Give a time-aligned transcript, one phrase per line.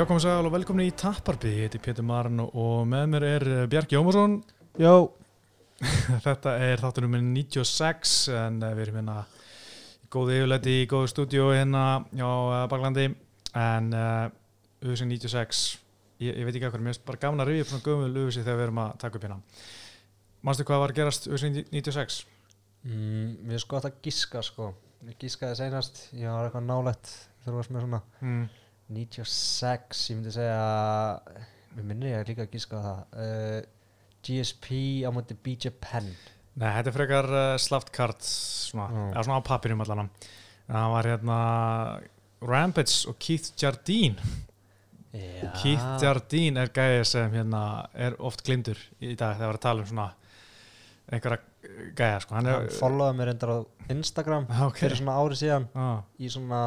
[0.00, 3.42] Já, komið sæl og velkomin í Tapparby, ég heiti Pétur Marn og með mér er
[3.52, 4.38] eh, Bjarki Ómarsson.
[4.80, 5.10] Jó,
[6.24, 9.16] Þetta er þáttunum minn 96 en eh, við erum hérna
[10.00, 13.04] í góðu yfirleiti í góðu stúdíu hérna á eh, Baklandi
[13.60, 14.30] en uh,
[14.86, 15.60] UFC 96,
[16.24, 18.38] ég, ég veit ekki hvað, mér finnst bara gaman að rifja upp svona gömul UFC
[18.40, 19.38] þegar við erum að taka upp hérna.
[20.48, 22.22] Manstu hvað var að gerast UFC 96?
[22.88, 24.72] mm, mér er sko að gíska sko
[25.10, 27.12] Ég gískaði seinast, ég var eitthvað nálægt
[27.44, 28.42] þegar þú varst með svona Mm.
[28.90, 30.60] 96, ég myndi segja
[31.76, 33.58] Mér minnir ég líka að gíska það uh,
[34.26, 34.70] GSP
[35.06, 36.08] á móti BJ Penn.
[36.58, 39.12] Nei, þetta er frekar uh, slaft kart svona, Mm.
[39.14, 40.10] eða svona á pappirum allan.
[40.66, 41.36] Það var hérna
[42.50, 44.32] Rampage og Keith Jardine.
[45.14, 47.62] Já, Keith Jardine er gæði sem hérna
[47.94, 50.08] er oft glindur í dag þegar við erum að tala um svona
[51.10, 52.34] einhverja gæða sko.
[52.36, 53.58] hann hann followaði mér reyndar á
[53.90, 54.76] Instagram ok.
[54.84, 56.60] fyrir svona ári síðan ah, í svona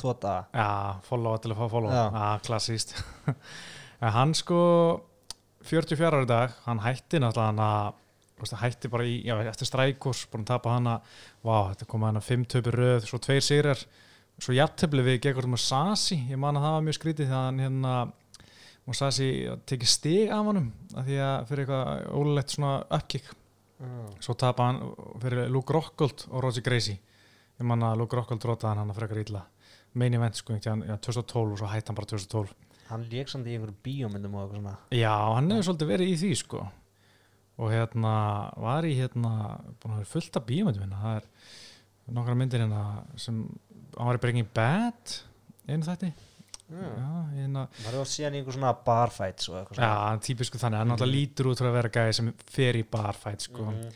[0.00, 0.46] tvo daga.
[0.52, 2.04] Já, follow til að fá follow Já.
[2.12, 2.96] ah, klassíst
[4.16, 4.58] hann sko
[5.66, 8.02] 44 ári dag, hann hætti náttúrulega hann að
[8.36, 10.98] veist, hætti bara í, já, eftir strækurs búin að tapa hana,
[11.42, 13.86] vá, þetta kom hann að fimm töpur röð, svo tveir sigrar
[14.42, 16.18] svo jafntefli við geggur um Sasi.
[16.28, 17.96] Ég man að það var mjög skrítið þegar hann hérna
[18.94, 19.30] Sasi
[19.66, 23.32] tekið stig af honum af því að fyrir eitthvað ólulegt svona uppkick
[23.82, 24.12] mm.
[24.22, 24.78] svo tapa hann
[25.22, 27.00] fyrir Luke Rockhold og Roger Gracie.
[27.56, 29.42] Ég man að Luke Rockhold rótaði hann að frekar ítla
[29.98, 32.54] main event sko, einhvern veginn, já, 2012 og svo hætti hann bara 2012
[32.86, 34.74] Hann lék samt í einhverju bíómyndum og eitthvað svona.
[34.94, 36.60] Já, hann hefur svolítið verið í því sko.
[37.56, 38.12] Og hérna
[38.62, 39.32] var í hérna
[39.80, 41.00] búin að vera fullt af bíómyndum hérna.
[41.02, 42.84] Það er nokkra myndir hérna
[43.18, 43.40] sem
[43.96, 45.16] hann var í Breaking Bad
[45.66, 46.12] einu þætti.
[46.66, 50.80] Hérna, var síðan í einhver svona barfights og eitthvað já, hann típisku þannig.
[50.82, 53.68] Hann náttúrulega lítur út fyrir að vera gæði sem fer í barfight sko.
[53.70, 53.92] Mhm.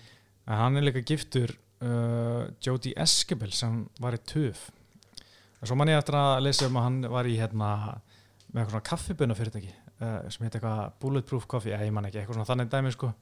[0.50, 1.52] en hann er líka giftur
[1.82, 4.68] uh, Jodie Esquivel sem var í töf
[5.60, 7.70] og svo man ég eftir að lesa um að hann var í hérna
[8.50, 11.76] með eitthvað svona kaffibunna fyrirtæki uh, sem heit eitthvað Bulletproof Coffee.
[11.76, 13.12] Eða ég man ekki, eitthvað svona þannig dæmi sko.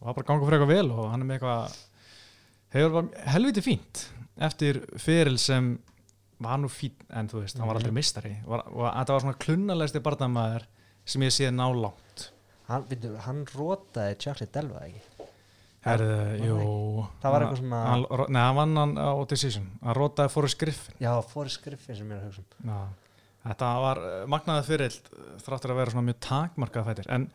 [0.00, 1.78] Og það bara ganga fyrir eitthvað vel og hann er með eitthvað
[2.74, 4.04] hefur var helviti fínt
[4.40, 5.72] eftir fyrir sem
[6.40, 9.40] var nú fín en þú veist, hann var aldrei mistari var, og þetta var svona
[9.44, 10.66] klunnalegsti barndamæður
[11.04, 12.28] sem ég séð nálátt
[12.70, 12.84] Hann,
[13.26, 15.00] hann rótaði Charlie Delva ekki
[15.84, 16.56] Herðu, jú.
[17.22, 19.70] Það var eitthvað svona- hann, Nei, hann vann hann á Decision.
[19.82, 20.94] Hann rótaði Forrest Griffin.
[21.00, 22.90] Já, Forrest Griffin sem ég er að hugsa um.
[23.40, 24.96] Þetta var uh, magnaði fyrir
[25.40, 27.30] þráttur að vera svona mjög takmarkað fættir en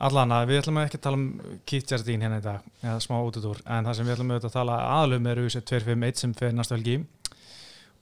[0.00, 3.16] allan að við ætlum ekki að tala um Keith Jardine hérna í dag eða smá
[3.24, 6.76] útudúr en það sem við ætlum að tala aðlum er UC 251 sem fyrir næstu
[6.76, 6.98] helgi.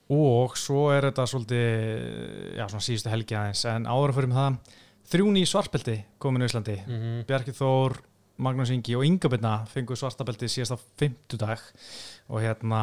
[0.09, 3.63] Og svo er þetta svolítið já svona síðustu helgi aðeins.
[3.69, 4.77] En áður fyrir með það
[5.13, 6.77] þrjú ný svartbelti komin í Íslandi.
[6.81, 7.25] Mm -hmm.
[7.29, 7.99] Bjarki Þór,
[8.39, 11.61] Magnús Ingi og Ingabirna fengu svartabelti síðasta fimmtudag.
[12.29, 12.79] Og hérna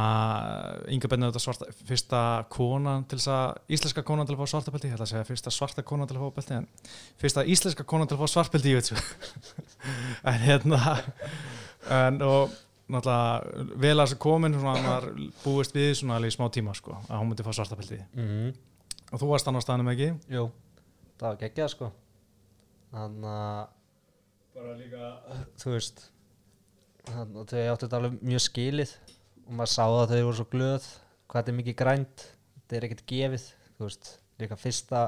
[0.93, 2.21] Ingabirna er þetta fyrsta
[2.53, 5.55] konan til þess að, íslenska konan til að fá svartabelti ég ætla að segja fyrsta
[5.55, 6.69] svarta konan til að fá belti en
[7.23, 9.01] fyrsta íslenska konan til að fá svartabelti ég veit svo.
[10.31, 10.81] En hérna
[11.97, 12.55] en og
[12.91, 15.07] náttúrulega vel að þessu komin svona hann var
[15.45, 17.99] búist við svona alveg í smá tíma sko að hún myndi fá svartabelti
[19.13, 20.13] og þú varst hann á staðnum ekki?
[20.31, 20.49] Jú,
[21.19, 21.91] það var geggjað sko.
[22.95, 23.76] Þannig að
[24.57, 25.11] bara líka
[25.63, 26.05] þú veist
[27.07, 28.95] þannig að þau áttu þetta alveg mjög skilið
[29.47, 30.87] og maður sá að þau voru svo glöð
[31.27, 32.25] hvað þetta er mikið grænt
[32.57, 33.45] þetta er ekkert gefið
[33.77, 34.09] þú veist,
[34.43, 35.03] líka fyrsta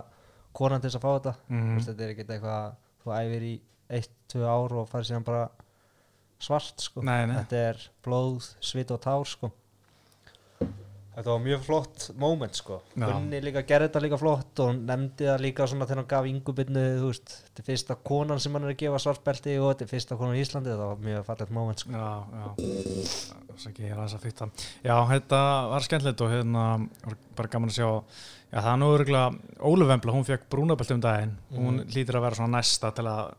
[0.59, 1.71] konan til þess að fá þetta Mhm.
[1.71, 3.55] þú veist, þetta er ekkert eitthvað þú æfir í
[3.99, 5.49] eitt, tvö ár og farið síðan bara
[6.39, 7.37] svart sko Nei, nei.
[7.41, 9.51] þetta er blóð, svit og tár sko
[11.19, 12.77] Þetta var mjög flott moment sko.
[12.95, 16.85] Gunni líka gerði þetta líka flott og nefndi það líka svona þegar hann gaf yngubinnu
[17.01, 19.91] þú veist, þetta er fyrsta konan sem hann er að gefa svartbelti og þetta er
[19.91, 21.91] fyrsta konan í Íslandi þetta var mjög fallegt moment sko.
[21.99, 22.47] Já, já.
[23.59, 24.49] Svo ekki, ég er aðeins að fýtta
[24.87, 25.43] Já, þetta
[25.73, 26.65] var skemmtilegt og hérna
[27.03, 30.95] var bara gaman að sjá Já, það er nú örgulega Óluf Embla, hún fekk brúnabelt
[30.95, 31.35] um daginn.
[31.53, 33.35] Hún hlýtur að vera svona næsta til að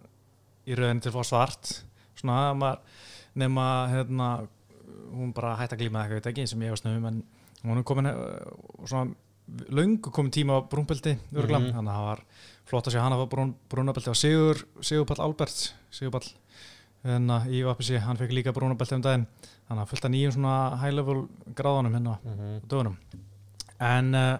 [0.69, 1.71] í rauninni til að fá svart.
[2.19, 2.75] Svona
[3.39, 4.27] nema hérna,
[5.15, 7.23] hún bara hætti að glíma eitthvað, ekki, sem ég var snöfum en
[7.63, 9.11] hún er komin uh, svona
[9.73, 11.73] löngu komin tíma á brúnbelti örgulega, Mhm.
[11.75, 12.19] þannig að það var
[12.69, 16.27] flott að sjá hana að brún, brúnabelti og Sigur Sigurpall Albert, Sigurpall
[17.03, 19.25] hérna í OPC, hann fekk líka brúnabelti um daginn,
[19.69, 22.17] þannig að fullt að nýjum svona high level gráðunum hérna á
[22.67, 22.97] dögunum.
[23.79, 24.37] En uh,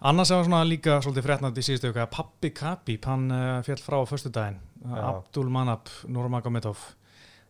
[0.00, 3.98] annars er svona líka svolítið fréttnandi í síðustu auka Pappi Kapip, hann uh, fjall frá
[4.00, 5.02] á föstu daginn, Já.
[5.10, 6.78] Abdul Manab Nurmagomedov.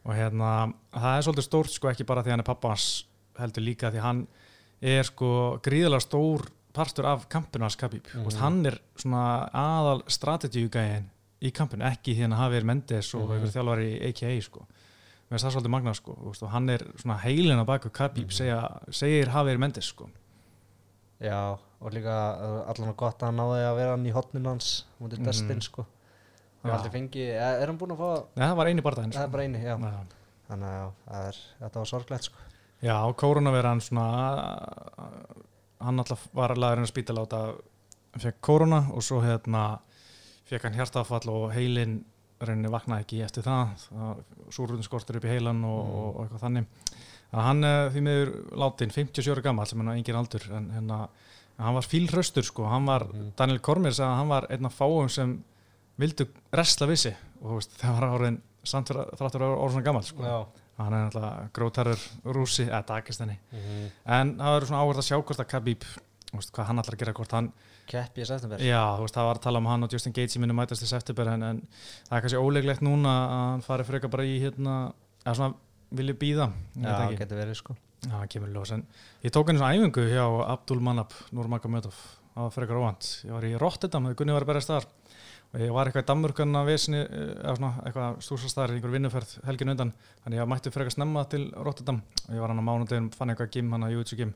[0.09, 3.05] Og hérna, það er svolítið stórt sko ekki bara því hann er pappans
[3.39, 4.23] heldur líka því hann
[4.83, 8.37] er sko gríðalega stór partur af kampinu hans Kapip, mm Mhm.
[8.41, 11.05] hann er svona aðal strategíugæðin
[11.43, 13.33] í kampinu, ekki hann hafi verið Mendes og Mhm.
[13.33, 14.61] einhver þjálfar í AKA sko
[15.31, 16.13] mér finnst það svolítið magnað sko
[16.45, 20.09] og hann er svona heilin á baku Khabib segja, segir verið Mendes sko
[21.21, 22.09] Já, og líka
[22.41, 25.25] uh, allan gott að hann náði að vera hann í hotninu hans mútið Mhm.
[25.27, 25.87] Dustin sko
[26.65, 26.73] Já.
[26.73, 29.29] aldrei fengið, er, er hann búinn að fá Nei, það var eini barndaginn það er
[29.29, 30.05] bara eini, já Já.
[30.51, 32.37] Þannig að þetta var sorglegt sko
[32.83, 34.05] Já, koronaviran svona
[35.81, 37.51] hann alltaf var laðurinn að spítala át að
[38.21, 39.65] fekk korona og svo hérna
[40.51, 42.01] fekk hann hjartafall og heilin
[42.41, 44.23] rauninni vaknaði ekki eftir það, það
[44.57, 45.91] súrunum skortur upp í heilan og, Mm.
[46.01, 46.67] og, og eitthvað þannig
[47.31, 48.31] að hann eh, því miður
[48.65, 51.01] látin 57 ára gammal sem hann á engin aldur en hérna,
[51.61, 53.33] hann var fílhraustur sko, hann var, Mhm.
[53.37, 55.37] Daniel Kormir sagði að hann var einn af fáum sem
[56.01, 57.13] vildu resla vissi
[57.43, 58.91] og veist, það var áriðin að
[59.21, 60.23] þráttur að orða svona gammal sko.
[60.25, 60.47] Já
[60.85, 62.05] hann er náttúrulega grótarur
[62.37, 63.91] rúsi, eða Dagestan Mhm.
[64.07, 65.85] en það verður svona áhverð að sjá hvort að Khabib
[66.33, 67.53] veist, hvað hann ætlar að gera hvort hann
[67.91, 68.59] Keppi í september.
[68.63, 71.27] Já, veist, það var að tala um hann og Justin Gaethje minni mætast í september
[71.33, 71.63] en, en
[72.09, 74.93] það er kannski óleglegt núna að hann fari frekar bara í hérna,
[75.27, 75.55] eða svona
[75.91, 77.75] vilja býða Já, getur verið sko.
[78.07, 78.85] Já, það kemur ljós en
[79.25, 80.23] ég tók henni svona æfingu hjá
[80.55, 81.99] Abdul Manab Nurmagomedov,
[82.37, 84.87] það var frekar óvand ég var í Rotterdam, þegar Gunni var að berjast þar
[85.51, 89.33] og ég var eitthvað í Danmurkan að vesni eða svona eitthvað stúrsastæðar í einhver vinnuferð
[89.49, 89.93] helgin undan,
[90.23, 91.99] þannig ég mætti frekar snemma til Rotterdam.
[92.29, 94.35] Og ég var hann á mánudegum fann eitthvað gym, hann að Júitsu gym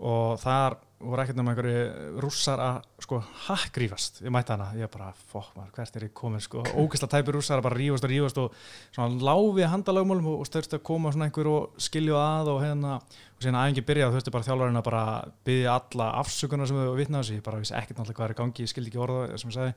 [0.00, 3.18] og þar voru ekkert um einhverju rússar að sko
[3.48, 4.68] hakkrífast, ég mætti hana.
[4.78, 8.06] Ég bara, fokk maður, hvert er ég komin sko, ógæsla tæpi rússar að bara rífast
[8.06, 8.48] og rífast og
[8.94, 13.40] svona láfi handalagmálum og, störst að koma svona einhver og skilju að og hérna, og
[13.42, 15.04] síðan aðengi byrjað þurfti bara þjálfarinn að bara
[15.48, 18.40] byggja alla afsökunar sem þau vitna þessi, ég bara vissi ekkert náttúrulega hvað er í
[18.42, 19.72] gangi, ég skildi ekki orða sem ég sagði,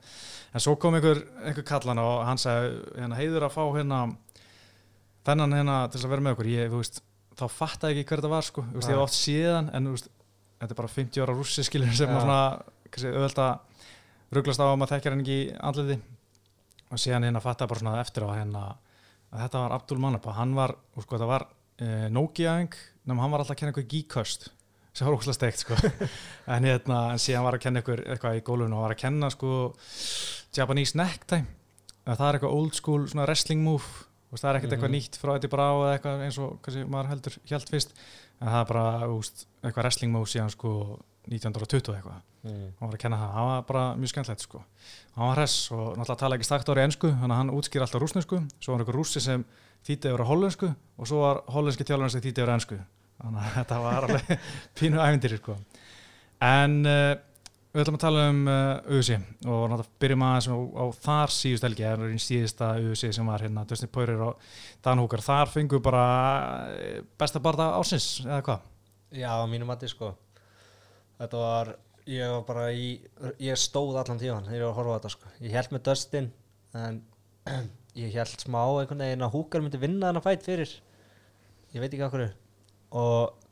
[0.52, 3.18] en svo kom einhver, einhver kallan og hann sagði, hérna,
[7.36, 9.90] með okkur, ég, þá ekki hver þetta var, sko, veist, ég hef oft séðan en
[9.92, 10.10] veist,
[10.60, 12.40] þetta er bara 50 ára rússi skilur sem var svona,
[12.96, 13.54] auðvelt að
[14.36, 15.98] rugglast á að maður þekkjar hann ekki andliði
[16.86, 18.64] og síðan hérna fattaði bara svona eftir á hérna
[19.32, 21.46] að þetta var Abdul Manab og hann var, sko, þetta var
[21.82, 24.48] eh, Nokia-eng, nema hann var alltaf að kenna eitthvað geekhöst
[24.96, 25.76] sem var óslega steikt sko.
[26.54, 29.28] en hérna, en síðan var að kenna eitthvað, eitthvað í gólfinu og var að kenna
[29.34, 29.50] sko
[30.56, 31.42] Japanese necktie
[32.06, 34.06] að það er eitthvað old school wrestling move
[34.36, 34.96] og það er ekkert eitthvað Mhm.
[35.00, 37.92] nýtt frá Eddie Brá eða eitthvað eins og kannski maður heldur hjælt fyrst
[38.40, 40.72] en það er bara úst, eitthvað wrestling move síðan sko
[41.26, 42.66] 1920 eitthvað mm.
[42.78, 44.60] hann var að kenna það, það var bara mjög skemmtilegt sko.
[45.16, 48.02] hann var hress og náttúrulega tala ekki stakt ári ennsku, þannig að hann útskýr alltaf
[48.04, 49.44] rúsnesku svo var einhver rússi sem
[49.86, 52.78] þýtti yfir á hollensku og svo var hollenski þjálfurinn sem þýtti yfir ennsku
[53.22, 54.46] þannig að þetta var alveg
[54.78, 55.56] pínu æfindir sko.
[56.46, 57.14] en uh,
[57.76, 61.66] við ætlum að tala um uh, UC og náttúrulega byrjum aðeins á, á þar síðust
[61.66, 64.46] helgi, það er einn síðista UC sem var hérna, Dustin Poirier og
[64.84, 66.04] Dan Húkar þar fengu bara
[66.72, 68.64] eh, besta barða ásins, eða hvað?
[69.20, 70.14] Já, á mínu mati sko.
[71.20, 71.72] Þetta var,
[72.08, 72.88] ég var bara í
[73.40, 75.32] Ég stóð allan þegar ég var að horfa á þetta sko.
[75.44, 76.32] Ég held með Dustin
[76.76, 77.00] En
[78.02, 80.72] ég held smá einhvern veginn að Húkar myndi vinna þennan fætt fyrir.
[81.72, 82.30] Ég veit ekki hverju.
[82.96, 83.44] Og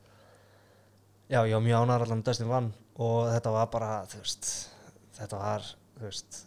[1.32, 2.66] Já, ég var mjög ánæður allan að Dustin vann
[2.98, 4.70] Og þetta var bara, veist
[5.18, 5.62] Þetta var,
[6.00, 6.44] veist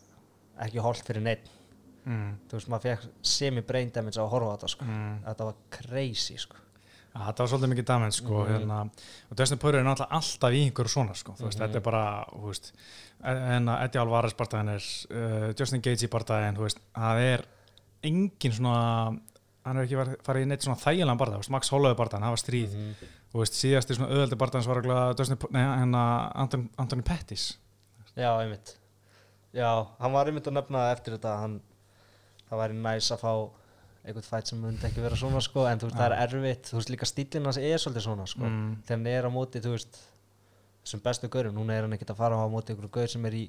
[0.64, 1.54] Ekki holdt fyrir neitt
[2.08, 2.38] Mm.
[2.48, 5.16] Þú veist, maður fekk semi-brain damage á að horfa á þetta sko Mm.
[5.26, 6.56] Þetta var crazy sko
[7.18, 8.52] Ja, þetta var svolítið mikið damage sko, Mhm.
[8.54, 8.78] hérna,
[9.32, 12.26] og Dustin Poirier er náttúrulega alltaf í einhverju svona sko, veist, þetta er bara
[13.24, 14.84] en að Eddie Alvarez barndaginn er
[15.50, 17.46] uh, Justin Gaethje barndaginn þú veist, það er
[18.04, 19.20] engin svona
[19.66, 22.76] hann er ekki farið í neitt svona þægilegan barndag, Max Holloway barndaginn, það var stríð
[22.78, 22.94] Mhm.
[23.38, 24.82] Þú veist, síðasti svona auðveldi barndaginn var
[25.54, 26.04] hérna
[26.42, 27.52] Anton, Anthony Pettis.
[28.18, 28.74] Já, einmitt.
[29.54, 29.70] Já,
[30.02, 31.60] hann var einmitt að nefna eftir þetta hann,
[32.50, 33.32] það væri næs að fá
[34.08, 36.78] einhvern fætt sem myndi ekki vera svona sko, en þú veist, það er erfitt, þú
[36.80, 38.76] veist líka stílinn hans er svolítið svona sko, Mm.
[38.88, 39.98] þegar hann er á móti, þú veist
[40.84, 43.32] þessum bestu gaurum, núna er hann ekkert að fara á móti einhverju gaur sem er
[43.36, 43.46] í,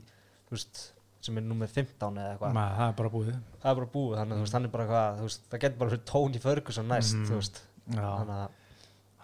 [0.48, 2.52] þú veist sem er númer 15 eða eitthvað.
[2.54, 3.30] Nei, það er bara búið.
[3.62, 5.60] Það er bara búið, þannig að þú veist, hann er bara hvað þú veist, það
[5.64, 7.26] getur bara fyrir Tony Ferguson næst Mhm.
[7.28, 8.50] þú veist, þannig að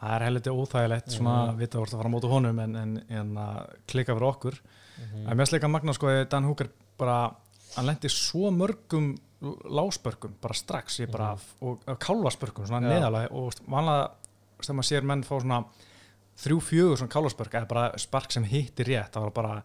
[0.04, 1.58] það er heldur óþægilegt svona Mhm.
[1.58, 4.60] vita hvort að fara á móti honum en, en, en að klika fyrir okkur
[4.94, 5.26] Mhm.
[5.28, 7.34] En mér slik að magna sko að Dan Hooker bara,
[7.76, 12.86] hann lendi svo mörgum láspörkum bara strax bara, og, og kálvaspörkum svona.
[12.86, 13.00] Já.
[13.00, 14.10] neðalega og vanlega
[14.62, 15.58] þegar maður sér menn fá svona
[16.38, 19.62] þrjú, fjögur svona kálvaspörk eða bara spark sem hittir rétt það var bara,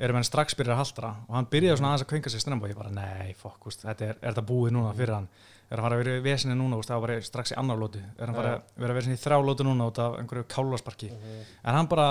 [0.00, 2.62] eru menn strax byrjar að haldra og hann byrjaði svona aðeins að kvenka sér stundum
[2.64, 5.28] og ég bara, nei, fokk, þetta er, er þetta búið núna fyrir hann,
[5.70, 7.76] er hann fara að vera í vesinni núna veist, það var bara strax í annar
[7.78, 10.44] lótu er hann fara að vera í vesinni í þrjá lótu núna út af einhverju
[10.50, 11.44] kálvasparki Mhm.
[11.64, 12.08] en hann bara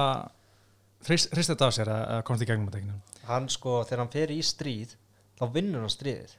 [1.08, 3.26] hrist hrist þetta af sér að, að komast í gegnum þetta ekki?
[3.30, 4.96] Hann sko, þegar hann fer í stríð
[5.40, 6.34] þá vinnur hann stríðið.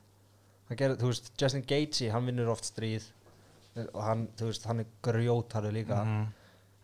[0.69, 3.07] Hann gerir, þú veist, Justin Gaethje hann vinnur oft stríð.
[3.95, 6.03] Og hann, þú veist, hann er grjótarður líka.
[6.05, 6.27] Mhm.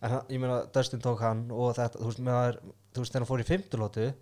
[0.02, 2.58] en hann, ég meina, Dustin tók hann og þetta, þú veist, meðan,
[2.94, 4.14] þú veist, þegar hann fór í fimmtulótu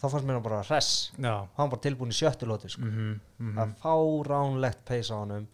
[0.00, 2.82] þá fannst mér hann bara Já hann var bara tilbúin í sjöttulótu sko.
[2.82, 5.46] mm -hmm, það er fáránlegt peis á honum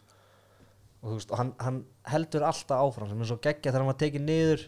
[1.02, 3.86] og þú veist, og hann, hann heldur alltaf áfram sem er svo geggja þegar hann
[3.92, 4.60] var tekið niður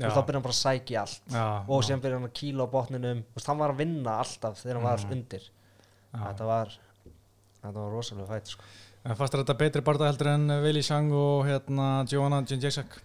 [0.00, 2.62] og þá byrjar hann bara að sækja allt já, og síðan byrjar hann að kýla
[2.64, 5.12] á botninum veist, hann var að vinna alltaf þegar hann var Mhm.
[5.12, 5.42] undir
[6.14, 6.18] já.
[6.26, 6.68] þetta var
[7.62, 8.62] þetta var rosalega fætt sko.
[9.04, 13.00] En fannst þetta betri barða heldur en Vili Shang og hérna Joanna Jędrzejczyk?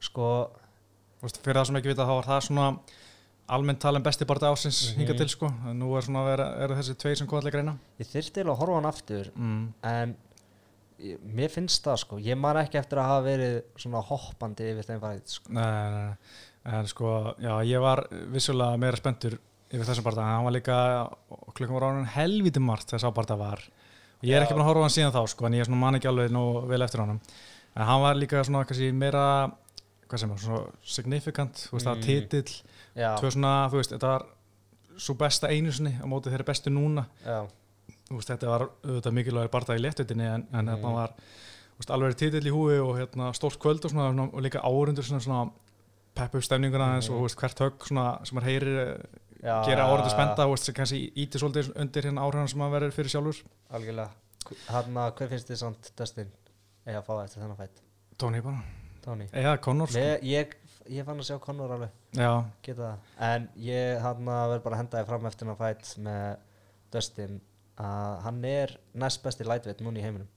[0.00, 0.50] sko,
[1.22, 2.78] fyrir það sem ekki vita þá var það svona
[3.56, 5.00] almennt talin besti barða ásins Mhm.
[5.00, 8.06] hingað til sko nú er svona vera, eru þessi tveir sem hvað allir greina ég
[8.10, 9.64] þyrfti eiginlega að horfa hann aftur mm.
[9.90, 10.16] en
[11.00, 14.88] ég, mér finnst það sko ég man ekki eftir að hafa verið svona hoppandi yfir
[14.88, 15.52] þeim fætt sko.
[15.52, 16.78] nei, nei, nei.
[16.78, 19.38] en sko, já, ég var vissulega meira spenntur
[19.70, 20.78] yfir þessum en hann var líka,
[21.54, 23.62] klukkan var ánum helviti margt þess að barða var
[24.20, 26.10] og ég er ekki búin að horfa hann síðan þá sko en ég man ekki
[26.10, 27.20] alveg nú vel eftir honum
[27.76, 29.24] en hann var líka svona kannski meira
[30.10, 32.02] hvað sem er, svona significant þú veist, það Mm.
[32.02, 32.54] titill
[32.94, 34.26] tvö svona, þú veist, þetta var
[35.00, 37.06] svo besta einu sinni á móti þeirra bestu núna.
[38.10, 40.74] Veist, þetta var auðvitað mikilvægur barða í léttutinni en, en Mhm.
[40.74, 41.12] þetta var
[41.78, 45.20] veist, alveg titill í húi og hérna, stórt kvöld og, svona, og líka árundur svona,
[45.22, 45.50] svona
[46.14, 49.06] peppu upp stemninguna eins og veist, hvert högg svona, sem maður heyrir
[49.40, 53.10] já gera árundur veist, sem kannski íti svolítið undir hérna áhrifan sem maður verður fyrir
[53.14, 53.40] sjálfur.
[53.70, 54.10] Algjörlega.
[54.68, 56.30] Hann að hver finnst þið samt Dustin
[56.86, 57.80] eða að fá eftir þennan fætt
[58.18, 58.62] Tony bara,
[59.04, 59.26] Tony.
[59.32, 59.98] Eða Connor sko.
[60.26, 60.54] Ég,
[60.90, 61.90] ég fann að sjá Conor alveg
[62.62, 63.10] geta það.
[63.22, 66.24] En ég hann að verð bara að henda þið fram eftir hann fætt með
[66.90, 67.40] Dustin
[67.80, 70.28] að hann er næst besti lightweight núna í heiminum.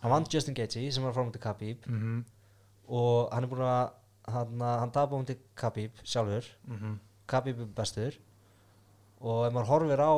[0.00, 1.86] Hann vann Justin Gaethje sem var frá mútið Khabib.
[1.86, 2.22] Mhm,
[2.88, 3.90] og hann er búin að
[4.30, 6.46] hann, hann tapa mútið Khabib sjálfur.
[6.66, 6.98] Mhm.
[7.26, 8.16] Khabib er bestur.
[9.20, 10.12] Og ef maður horfir á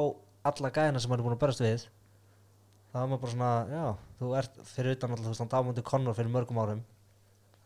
[0.45, 1.89] alla gæðina sem hann er búin að berast við
[2.93, 3.85] þá er maður bara svona já,
[4.21, 6.83] þú ert fyrir utan alltaf þú veist hann tapa mútið Conor fyrir mörgum árum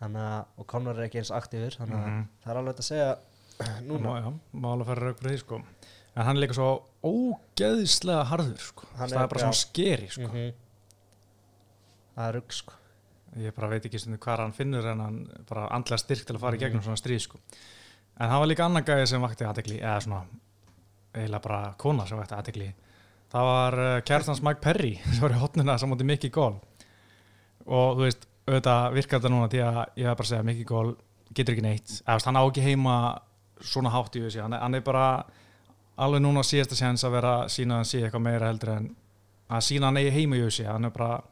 [0.02, 2.26] að, og Conor er ekki eins aktífur þannig að Mhm.
[2.44, 3.18] það er alveg hægt að segja
[3.86, 5.56] núna já, má alveg fara rauk fyrir því sko
[6.16, 10.08] en hann er líka svo ógeðislega harður sko, Hann það er- er bara svona skeri
[10.08, 10.52] sko -hmm.
[12.16, 12.72] það er rugg sko
[13.36, 16.40] ég bara veit ekki stundu hvað hann finnur en hann bara andlega styrk til að
[16.40, 16.84] fara í gegnum Mhm.
[16.84, 17.38] svona stríð sko.
[18.20, 20.24] en það var líka annan gæði sem vakti aðtegli eða svona
[21.14, 22.72] eiginlega bara kona sem vakti aðtegli
[23.32, 26.60] það var uh, kærtans Mike Perry sem var í hotnuna sem móti Mickey Gall
[27.66, 30.48] og þú veist auðvitað virkar þetta núna því að ég hef bara að segja að
[30.50, 30.92] Mickey Gall
[31.34, 31.96] getur ekki neitt.
[32.06, 32.96] Veist, hann á ekki heima
[33.60, 35.06] svona hátt í þessi hann, hann er bara
[35.96, 38.90] alveg núna síðasta séns að vera sína að hann sé eitthvað meira heldur en
[39.48, 41.22] að sína hann eigi heima í þessi hann er bara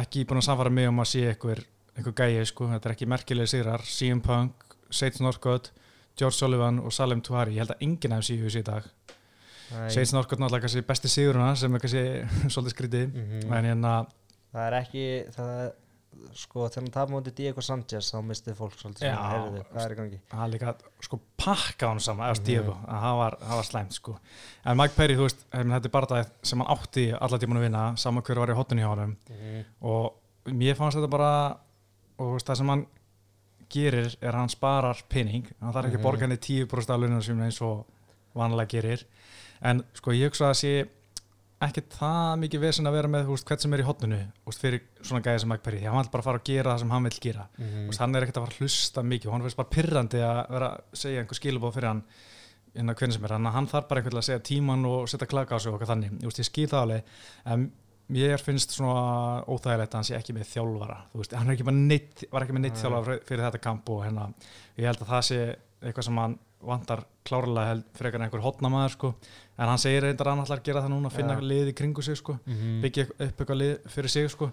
[0.00, 1.60] ekki búin að samfara mig um að sé einhver,
[1.96, 3.84] einhver gæi sko, þetta er ekki merkilega sigrar.
[3.86, 5.70] CM Punk, Sage Northcutt
[6.18, 8.88] George Sullivan og Salem Tuhari ég held að enginn af þessi í þessi í dag.
[9.70, 12.02] Sage Northcutt náttúrulega kannski besti siguruna sem er kannski
[12.54, 13.06] svolítið skrítið.
[13.14, 13.54] Mhm.
[13.54, 13.94] en hérna,
[14.52, 15.52] það er ekki það
[16.34, 19.92] sko þegar hann tapa mútið Diego Sanchez þá mistið fólk svolítið svona, heyrðu, hvað er
[19.94, 20.18] í gangi?
[20.32, 20.74] er líka
[21.06, 22.44] sko pakka hann saman, eða Mhm.
[22.44, 24.18] Diego að það var, var slæmt sko.
[24.64, 27.56] En Mike Perry, þú veist, em, þetta er bara það sem hann átti alla tíman
[27.58, 29.16] að vinna, saman hver var í hotinu hjá honum.
[29.82, 30.14] Og
[30.46, 31.56] mér fannst þetta bara
[32.18, 32.86] og veist, það sem hann
[33.70, 35.46] gerir er hann sparar pening.
[35.60, 36.02] Hann þarf ekki að Mhm.
[36.02, 37.86] borga henni 10% af launinu sem eins og
[38.34, 39.04] vanlega gerir.
[39.62, 40.88] En sko ég hugsa að sé
[41.60, 44.62] ekki það mikið vesen að vera með veist, hvert sem er í hotninu þú veist,
[44.62, 47.18] fyrir svona gæði sem að hann vil bara fara að gera það sem hann vil
[47.26, 47.46] gera.
[47.58, 47.74] Mhm.
[47.74, 50.40] Þú veist, hann er ekkert að fara að hlusta mikið hann finnst bara pyrrandi að
[50.54, 52.02] vera að segja einhver skilubóð fyrir hann
[52.74, 55.26] innan hvernig sem er, að hann þarf bara einhvern veginn að segja tíman og setja
[55.26, 56.20] klaka á sig og eitthvað þannig.
[56.22, 57.02] Ég skil það alveg
[57.44, 57.72] en
[58.10, 60.98] mér finnst svona óþægilegt að hann sé ekki með þjálfara.
[61.36, 62.82] Hann ekki neitt, var ekki með neitt Nei.
[62.82, 64.32] þjálfara fyrir þetta kamp og hérna
[64.78, 65.40] ég held að það sé
[65.80, 69.14] eitthvað sem hann vantar klárlega held frekar en einhver hotnamaður sko,
[69.58, 71.40] en hann segir reyndar að hann ætlar að gera það núna, finna Ja.
[71.40, 72.82] lið í kringu sig sko, Mhm.
[72.82, 74.50] byggja upp eitthvað lið fyrir sig sko,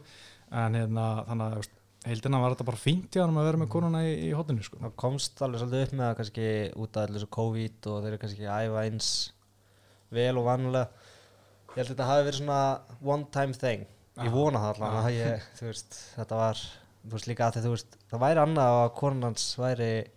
[0.52, 1.68] en hérna þannig að
[2.08, 4.78] heildina var þetta bara fínt í hann að vera með konuna í, í hotninu sko.
[4.80, 8.18] það komst alveg svolítið upp með það kannski út af þessu COVID og þeir eru
[8.18, 9.32] kannski að æfa eins
[10.12, 13.86] vel og vanlega ég held að þetta hafi verið svona one time thing
[14.18, 14.32] ég Já.
[14.32, 16.54] vona það að þú veist, þetta var
[17.08, 20.08] þú veist líka að veist það væri annað að konan hans væri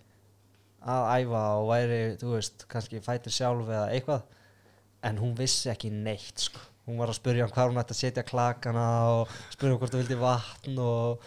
[0.80, 4.22] að æfa og væri þú veist, kannski fætir sjálf eða eitthvað.
[5.02, 6.60] En hún vissi ekki neitt sko.
[6.90, 9.92] hún var að spyrja hann hvað hún ætti að setja klakana og spyrja hann hvort
[9.92, 11.20] það vildi vatn og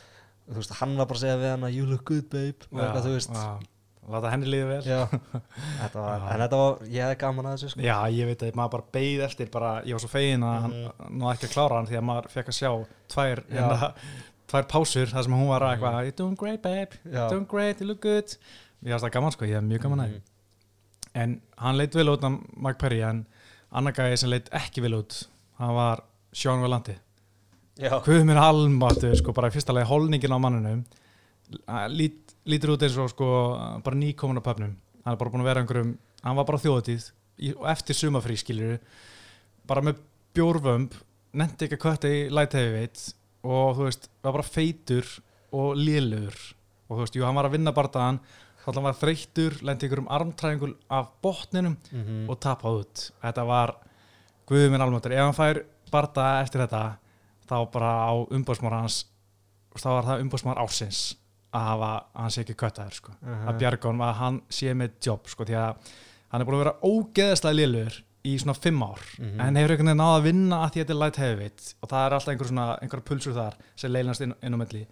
[0.50, 2.66] þú veist, hann var bara að segja við hann you look good babe.
[2.72, 3.38] Og eitthvað, þú veist.
[3.38, 4.82] já, láta henni liði vel.
[4.84, 7.86] Þetta var, en þetta var, ég hefði gaman að þessu sko.
[7.86, 10.76] Já, ég veit að maður bara beigð eftir bara, ég var svo fegin að hann
[11.22, 12.72] náði ekki að klára hann því að maður fekk að sjá
[13.16, 13.56] tvær, Mhm.
[13.56, 13.64] Já.
[13.64, 13.94] hérna,
[14.52, 17.00] tvær pásur þar sem hún var að eitthvað, you're doing great babe.
[17.06, 18.36] You're doing great, you look good
[18.86, 20.22] ég það gaman sko, ég hef mjög gaman að Mhm.
[21.16, 23.26] en hann leit vel út af Mike Perry en
[23.72, 25.28] annar gæði sem leit ekki vel út
[25.60, 26.96] hann var Sean Valandi
[27.80, 30.84] Já, Guð minn almáttu, sko, bara í fyrsta lagi holningin á mannunum
[31.90, 33.26] lít, lítur út eins og sko
[33.84, 34.76] bara nýkomin á pöfnum.
[35.04, 37.12] Hann er bara búin að vera einhverjum, hann var bara á þjóðatíð
[37.58, 38.80] og eftir sumafrí skilur
[39.68, 39.98] bara með
[40.36, 40.94] bjórvömb
[41.34, 43.14] nefndi ekki að kötta í light heavyweight
[43.44, 45.10] og þú veist, var bara feitur
[45.52, 46.38] og lélugur
[46.90, 48.20] og þú veist, jú, hann var að vinna bardaðan
[48.72, 52.30] þá var þreyttur, lendi ykkur um armtræðingul af botninum Mhm.
[52.30, 53.76] og tapað út þetta var
[54.48, 56.98] guðum minn almöndur ef hann fær bardaða eftir þetta
[57.50, 59.06] þá bara á umbóðsmára hans
[59.76, 61.16] þá var það umbóðsmára ársins
[61.54, 63.12] að hafa, hann sé ekki köttaður sko.
[63.22, 63.48] Mhm.
[63.48, 65.76] að bjarga honum að hann sé með jobb sko, því að
[66.32, 69.40] hann er búin að vera ógeðslega liðlugur í svona fimm ár Mhm.
[69.42, 71.90] en hefur einhvern veginn náða að vinna að því að þetta er light heavyweight og
[71.90, 74.88] það er alltaf einhver svona, einhverja pulsur þar sem leilnast inn, inn á milli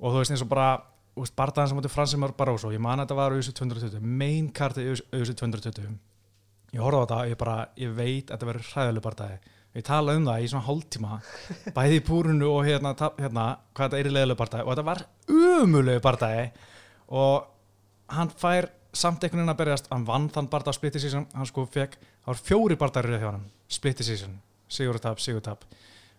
[0.00, 0.82] og þú veist eins og bara
[1.16, 4.86] veist, bardaðan sem átti Fransimar Barroso ég man að þetta var auðvitað 220 main karti
[4.90, 5.98] auðvitað 220
[6.74, 9.40] ég horfði á þetta og ég bara, ég veit að þetta verður hræðileg bardaði
[9.74, 11.18] ég talaði um það í svona hálftíma
[11.78, 15.04] bæði í púrunu og hérna, hérna hvað þetta er í leiðileg bardaði og þetta var
[15.64, 16.46] umulegu bardaði
[17.14, 17.50] og
[18.14, 21.66] hann fær samt einhvern veginn að berjast hann vann þann barða splitti season hann sko
[21.66, 24.36] fekk, það var fjóri bardaður hjá hann splitti season,
[24.70, 25.64] sigur tap, sigur tap.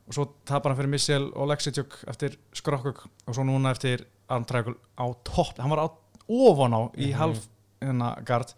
[0.05, 4.75] Og svo tapar hann fyrir Missel og Lexitjuk eftir Skrokkuk og svo núna eftir Armtrækul
[4.97, 5.87] á topp hann var á
[6.27, 7.17] ofan á í Mhm.
[7.19, 7.39] halv
[7.81, 8.53] hérna gard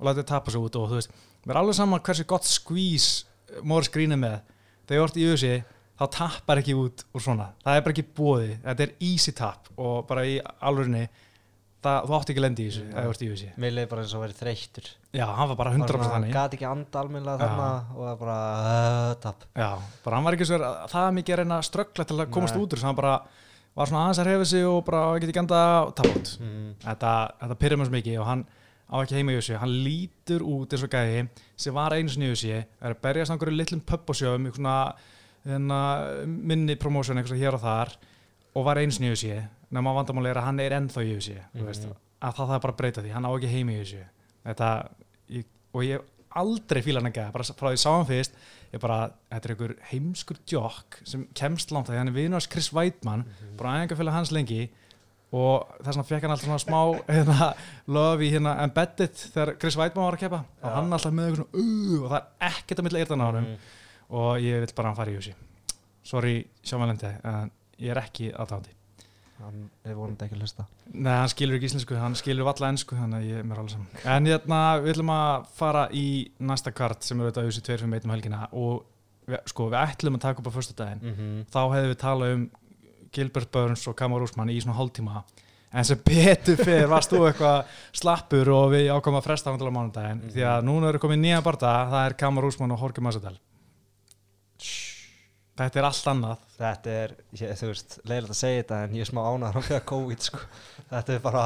[0.00, 1.10] og látið tapa svo út og þú veist,
[1.46, 3.24] mér er alveg saman hversu gott skvís
[3.62, 4.40] móður skrínið með.
[4.86, 5.64] Þegar ég vart í ösi
[6.00, 7.50] þá tappar ekki út úr svona.
[7.64, 10.40] Það er bara ekki bóði, þetta er easy tap og bara í
[11.82, 14.02] það, þú átti ekki lendi í þessu þegar ég vart í ösi Mér leiði bara
[14.04, 14.88] eins og verið þreyttur.
[15.16, 16.32] Já, hann var bara 100% Hann þannig.
[16.34, 17.48] Gati ekki anda almennilega Já.
[17.48, 18.38] þarna og það bara
[18.70, 19.44] uh, tap.
[19.56, 19.70] Já,
[20.04, 20.58] bara hann var ekki svo
[20.92, 22.62] það mikið að reyna að ströggla til að komast Nei.
[22.64, 23.14] út úr þessu, hann bara
[23.80, 25.04] var svona aðeins að reyfa sig og bara
[25.88, 26.66] og tapa út mm.
[26.84, 28.44] þetta, þetta pyrrir mér svo mikið og hann
[28.90, 31.24] á ekki heima í þessu, hann lítur út eins og gæði
[31.60, 33.82] sem var einu sinni í þessu er að berjast á einhverju litlum
[34.58, 34.76] svona
[35.46, 35.80] hérna,
[36.26, 37.94] minni eitthvað hér og þar
[38.58, 41.36] og var einu sinni í þessu nema vandamáli er að hann er ennþá í þessu
[41.38, 41.60] mm.
[41.62, 41.98] Mhm.
[42.20, 44.02] að það það bara að breyta því, hann á ekki heima í þessu
[45.30, 46.08] ég, og ég
[46.40, 48.36] aldrei fíla hann ekki, bara frá því ég sá hann fyrst
[48.70, 48.98] ég bara,
[49.32, 53.26] þetta er einhver heimskur jokk sem kemst langt að því hann er vinast Chris Weidmann,
[53.58, 54.62] bara aðeins að fylga hans lengi.
[55.30, 56.80] Og þess vegna fekk hann alltaf svona smá
[57.14, 57.50] hérna,
[58.18, 60.40] í hérna embedded þegar Chris Weidmann var að keppa.
[60.62, 60.74] Og Já.
[60.74, 63.46] hann alltaf með eitthvað svona uh, og það er ekkert að milla eirðan á honum.
[63.52, 63.78] Mm.
[64.10, 65.36] og ég vil bara hann fara í húsi
[66.02, 66.34] sorry
[66.66, 68.72] sjómalendi en ég er ekki aðtándi
[69.40, 70.66] Hann er vonandi ekki að hlusta.
[70.92, 73.74] Nei, hann skilur ekki íslensku, hann skilur valla ennsku þannig að ég er mér alveg
[73.74, 76.06] saman en hérna, við ætlum að fara í
[76.50, 78.82] næsta kart sem er auðvitað húsi 251 um helgina og
[79.30, 81.44] við, sko, við ætlum að taka upp á fyrstu daginn mm -hmm.
[81.54, 82.48] þá hefðum við talað um
[83.10, 85.24] Gilbert Burns og Kamar Úsmann í svona hálftíma.
[85.72, 89.70] En sem betur fyrir varst þú eitthvað slappur og við ákvæmum að fresta hann til
[89.70, 90.22] á mánudaginn.
[90.22, 90.30] Mhm.
[90.34, 93.38] því að núna eru komið nýja barða það er Kamar Úsmann og Jorge Massadal
[95.60, 99.04] þetta er allt annað Þetta er, ég, þú veist, leiðilegt að segja þetta en ég
[99.06, 100.40] er smá ánæður á fyrir COVID sko.
[100.90, 101.44] Þetta er bara,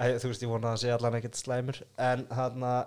[0.00, 1.78] ég, þú veist, ég vona að það sé allan ekkert slæmur
[2.10, 2.82] en hann að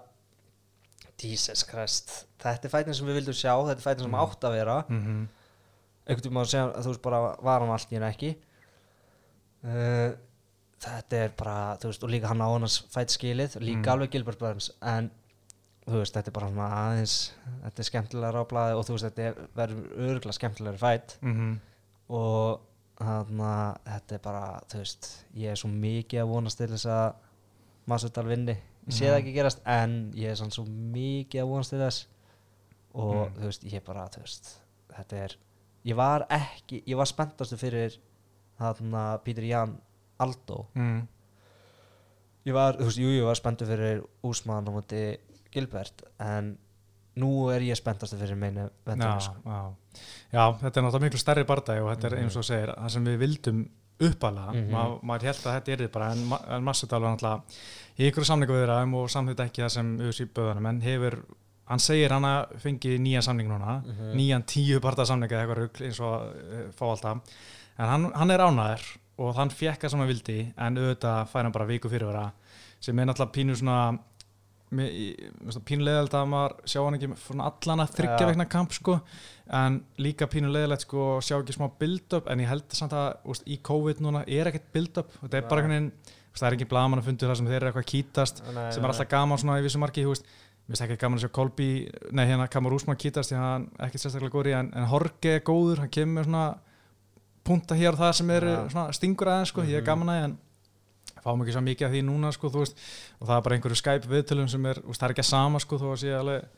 [1.18, 2.12] Jesus Christ,
[2.44, 4.20] þetta er fætin sem við vildum sjá þetta er fætin sem Mm.
[4.22, 5.24] átt að vera mm -hmm.
[6.08, 8.30] einhvern tíma að segja, þú veist, bara var hann allt henni ekki
[9.66, 10.12] uh,
[10.84, 13.94] þetta er bara, þú veist, og líka hann á hann fæt skilið, líka Mm.
[13.96, 15.10] alveg Gilbert Burns en
[15.88, 17.16] þú veist, þetta er bara svona aðeins
[17.64, 21.60] þetta er skemmtilega á blaði og þú veist, þetta er- verður örgulega skemmtilega fæt Mm
[22.10, 22.62] og
[22.98, 27.16] þarna, þetta er bara, þú veist ég er svo mikið að vonast til þess að
[27.88, 28.56] Masudal vinni
[28.88, 29.20] ég sé það Mhm.
[29.22, 32.06] ekki gerast, en ég er sann svo mikið að vonast til þess
[32.96, 33.36] og Mm.
[33.36, 34.58] þú veist, ég bara, þú veist
[34.96, 35.36] þetta er,
[35.86, 37.98] ég var ekki ég var spenntastu fyrir
[38.60, 39.78] þarna Pítur Jan
[40.20, 41.08] Aldo mm.
[42.46, 45.18] ég var, þú veist, jú, ég var spenntu fyrir Úsmann á móti
[45.54, 46.58] Gilbert en
[47.18, 49.36] nú er ég spenntastu fyrir meina já, sko.
[49.46, 49.74] já.
[50.34, 52.24] já, þetta er náttúrulega miklu stærri bardagi og þetta er Mhm.
[52.28, 54.70] eins og þú segir það sem við vildum uppalega Mhm.
[54.72, 57.42] Ma, maður held að þetta er þið bara en, Ma- en Massadal var náttúrulega
[57.98, 61.24] í ykkur samningu við þeirra og samþýtt ekki það sem auðvitað í böðunum en hefur,
[61.66, 64.14] hann segir hann að fengi nýjan samning núna Mhm.
[64.16, 67.22] nýjan tíu barða samning eða eitthvað rugl eins og uh, fá alltaf
[67.80, 71.42] en hann, hann er ánæður og hann fekk það sem hann vildi en auðvitað fær
[71.44, 72.32] hann bara viku fyrir vera
[72.80, 73.98] sem er náttúrulega pínu svona
[74.72, 78.20] mér- í- mér finnst það pínu leiðilegt að maður sjá hann ekki allan að þryggja
[78.20, 78.28] Já.
[78.32, 79.02] vegna kamp sko.
[79.50, 82.28] En líka pínu leiðilegt sko sjá ekki smá build-up.
[82.30, 85.12] En ég held samt að úst, í COVID núna er ekkert build-up.
[85.22, 85.92] Þetta er bara einhvern veginn
[86.38, 88.84] það er ekki blaman að fundu það sem þeir eru eitthvað að kýtast Nei, sem
[88.84, 90.26] er alltaf gaman svona í vissu marki þú veist,
[90.68, 91.70] mér finnst ekki gaman að sjá Kolby
[92.14, 95.42] nei hérna Kamar Úsmann kýtast því hann er ekki sérstaklega góður en, en Horge er
[95.42, 96.60] góður, hann kemur svona
[97.48, 98.68] punta hér og það sem er Ja.
[98.70, 99.86] svona stingur aðeins sko, ég er Mhm.
[99.90, 100.38] gaman að en
[101.24, 104.50] fáum ekki svo mikið af því núna sko, og það er bara einhverju Skype viðtölum
[104.52, 106.50] sem er, veist, það er ekki að sama sko, þó að sé alveg,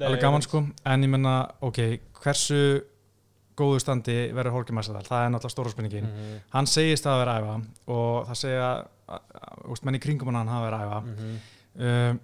[0.00, 0.62] alveg gaman sko.
[0.92, 1.34] En ég menna,
[1.66, 1.82] ok,
[2.22, 2.62] hversu
[3.60, 5.04] góðu standi verður Horge Massadal?
[5.04, 6.08] Það er náttúrulega stóra spurningin.
[6.08, 6.40] Mhm.
[6.54, 7.54] hann segist að vera æfa
[7.92, 8.70] og það segja,
[9.84, 11.00] menn í kringum hann að æfa.
[11.04, 11.38] Mhm.
[11.86, 12.20] um,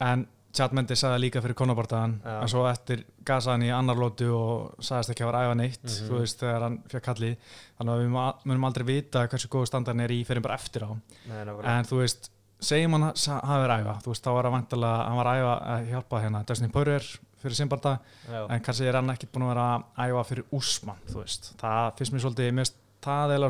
[0.00, 0.26] en
[0.58, 2.32] Chad Mendes sagði líka fyrir konabartaðan Já.
[2.42, 5.84] en svo eftir gasaði hann í annar lótu og sagðist ekki að vera æfa neitt
[5.84, 6.08] Mhm.
[6.08, 7.36] þú veist þegar hann fekk kallið
[7.78, 8.10] þannig að við
[8.50, 10.90] munum aldrei vita hversu góð standarn er í fyrir bara eftir á
[11.28, 11.40] Nei,
[11.78, 15.16] en þú veist, segjum hann hafi verið æfa þú veist, þá var hann vantilega, hann
[15.16, 17.06] var æfa að hjálpa hérna Dustin Poirier
[17.38, 18.46] fyrir Simbarda Já.
[18.50, 19.68] en kannski er hann ekkert búin að vera
[20.08, 22.74] æfa fyrir Úsmann, þú veist, það finnst mér svolítið, mér finnst
[23.06, 23.48] það eða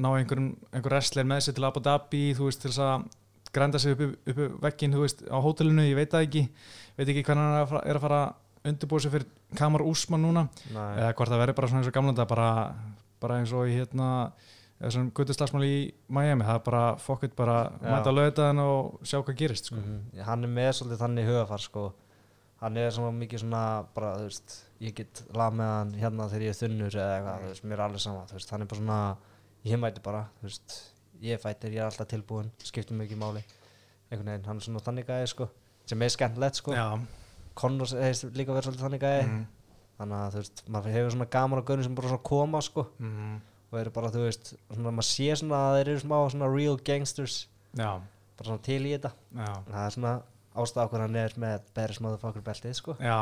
[0.00, 3.08] ná einhverjum, einhver wrestler með sér til Abu Dhabi, þú veist, til þess að
[3.54, 6.44] grænda sig upp, upp, upp veggin, þú veist, á hótelinu ég veit það ekki,
[6.98, 8.22] veit ekki hvernig hann er að fara, er að fara
[8.70, 10.88] undirbúið sig fyrir Kamar Úsmann núna, Nei.
[11.00, 12.50] eða hvort það verður bara svona eins og gamlanda, bara,
[13.20, 14.10] bara eins og í hérna
[14.80, 15.74] þessum guttuslagsmál í
[16.08, 17.88] Miami, það er bara fokkut bara Já.
[17.90, 19.76] mæta að lögða og sjá hvað gerist sko.
[19.76, 20.22] Mhm.
[20.24, 21.92] hann er með svolítið þannig hugafar sko.
[22.60, 26.48] hann er svona mikið svona bara, veist, ég get lag með hann hérna þegar ég
[26.52, 29.16] er þunnur eða eitthvað, veist, mér er alveg sama veist, hann er bara svona,
[29.66, 30.76] ég mæti bara þú veist,
[31.24, 33.42] ég fættir, ég er alltaf tilbúin skiptir mig ekki máli.
[34.10, 35.48] Einhvern veginn, hann er svona þannig gæði sko,
[35.90, 36.74] sem er skemmtilegt sko.
[36.74, 36.86] Já,
[37.60, 39.44] Connor hefist líka verið svolítið þannig gæði mm,
[40.00, 42.86] þannig að þú veist, maður hefur svona gaman á gönni sem bara svona koma sko.
[42.98, 43.36] Mm,
[43.70, 46.80] og eru bara, þú veist, svona maður sé svona að þeir eru smá svona real
[46.90, 47.36] gangsters.
[47.78, 47.90] Já,
[48.40, 49.12] bara svona til í þetta.
[49.36, 50.14] Það er svona
[50.60, 52.96] ástæða okkur hann er með Beres motherfucker beltið sko.
[52.98, 53.18] Já,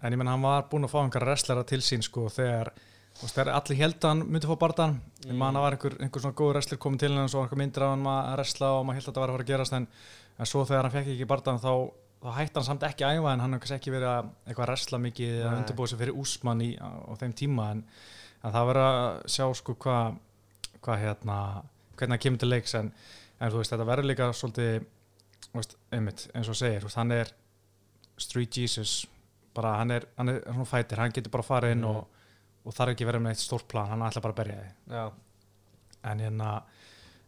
[0.00, 2.70] en ég menn hann var búinn að fá einhverja wrestlera til sín sko þegar
[3.20, 4.94] þú veist, þegar allir held að hann myndi fá barðan
[5.26, 7.60] ég man að það var einhver, einhver svona góð wrestler komin til hann og einhver
[7.60, 9.76] myndir af hann að wrestla og maður held að þetta var að fara að gerast
[9.76, 9.88] en,
[10.40, 11.72] en svo þegar hann fekk ekki barðan þá,
[12.24, 14.70] þá hætti hann samt ekki að æfa en hann hefði ekki verið að eitthvað að
[14.72, 16.70] wrestla mikið eða undirbúið sig fyrir úsmann í,
[17.20, 17.82] þeim tíma en,
[18.40, 20.16] en það verður að sjá sko hvað
[20.80, 21.36] hva, hérna,
[22.00, 22.88] hvernig það kemur til leiks en,
[23.40, 24.86] en veist þetta verður líka svolítið
[25.52, 27.34] veist, einmitt, eins og segir veist, hann er
[28.20, 29.02] Street Jesus
[29.56, 31.90] bara hann er, hann er svona fætir hann getur bara að fara inn Mhm.
[32.00, 32.16] og,
[32.64, 35.18] og þarf ekki að vera með eitt stórt plan, hann ætla bara að berja þig.
[36.10, 36.52] En hérna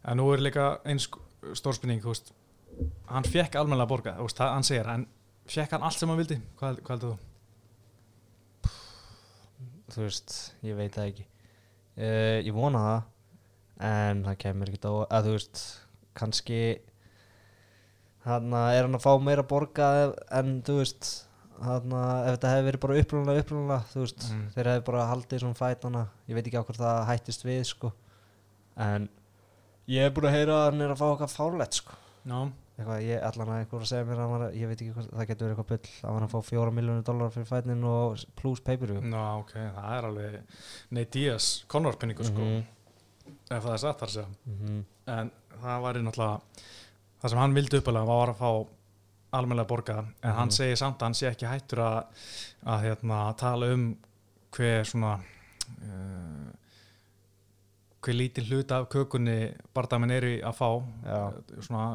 [0.03, 1.09] en nú er líka eins
[1.55, 5.05] stórspinning hann fekk almennilega borga þú veist, hann segir, en
[5.49, 6.39] fekk hann allt sem hann vildi?
[6.59, 7.29] Hvað, hvað heldur þú?
[9.93, 11.25] þú veist, ég veit það ekki.
[11.93, 13.01] Uh, ég vona það
[13.89, 15.61] en það kemur ekki á að þú veist,
[16.17, 16.61] kannski
[18.23, 19.89] hann er hann að fá meira borga
[20.33, 21.11] en þú veist
[21.61, 24.47] hann ef þetta hefði verið bara upprúnulega upprúnulega þú veist, Mhm.
[24.55, 27.93] þeir hefði bara haldið svona fætana ég veit ekki á hvort það hættist við sko.
[28.77, 29.09] En
[29.87, 31.93] ég hef búin að heyra að hann er að fá okkar fárlegt sko.
[32.25, 34.81] Já, eitthvað, ég allan að einhver að segja mér að hann var, að- ég veit
[34.81, 37.47] ekki hvað, það getur verið eitthvað bull að hann að fá fjóra miljónu dólar fyrir
[37.51, 39.01] fætnin og plus pay-per-view.
[39.03, 40.41] Ná, ok, það er alveg
[40.91, 42.39] Nei, Díaz, Conor pinningu sko.
[42.39, 42.63] Mhm.
[43.51, 44.85] ef það er satt þar að segja Mhm.
[45.07, 46.41] en það var í náttúrulega
[47.21, 48.67] það sem hann vildi uppalega var að fá
[49.33, 50.55] almennilega borga en hann Mhm.
[50.57, 52.03] segir samt að hann sé ekki hættur að,
[52.65, 53.87] að hérna, tala um
[54.53, 55.15] hver svona
[55.81, 56.51] uh,
[58.03, 60.67] hver lítið hluta af kökunni barndamenn eru að fá.
[61.07, 61.85] Eh, svona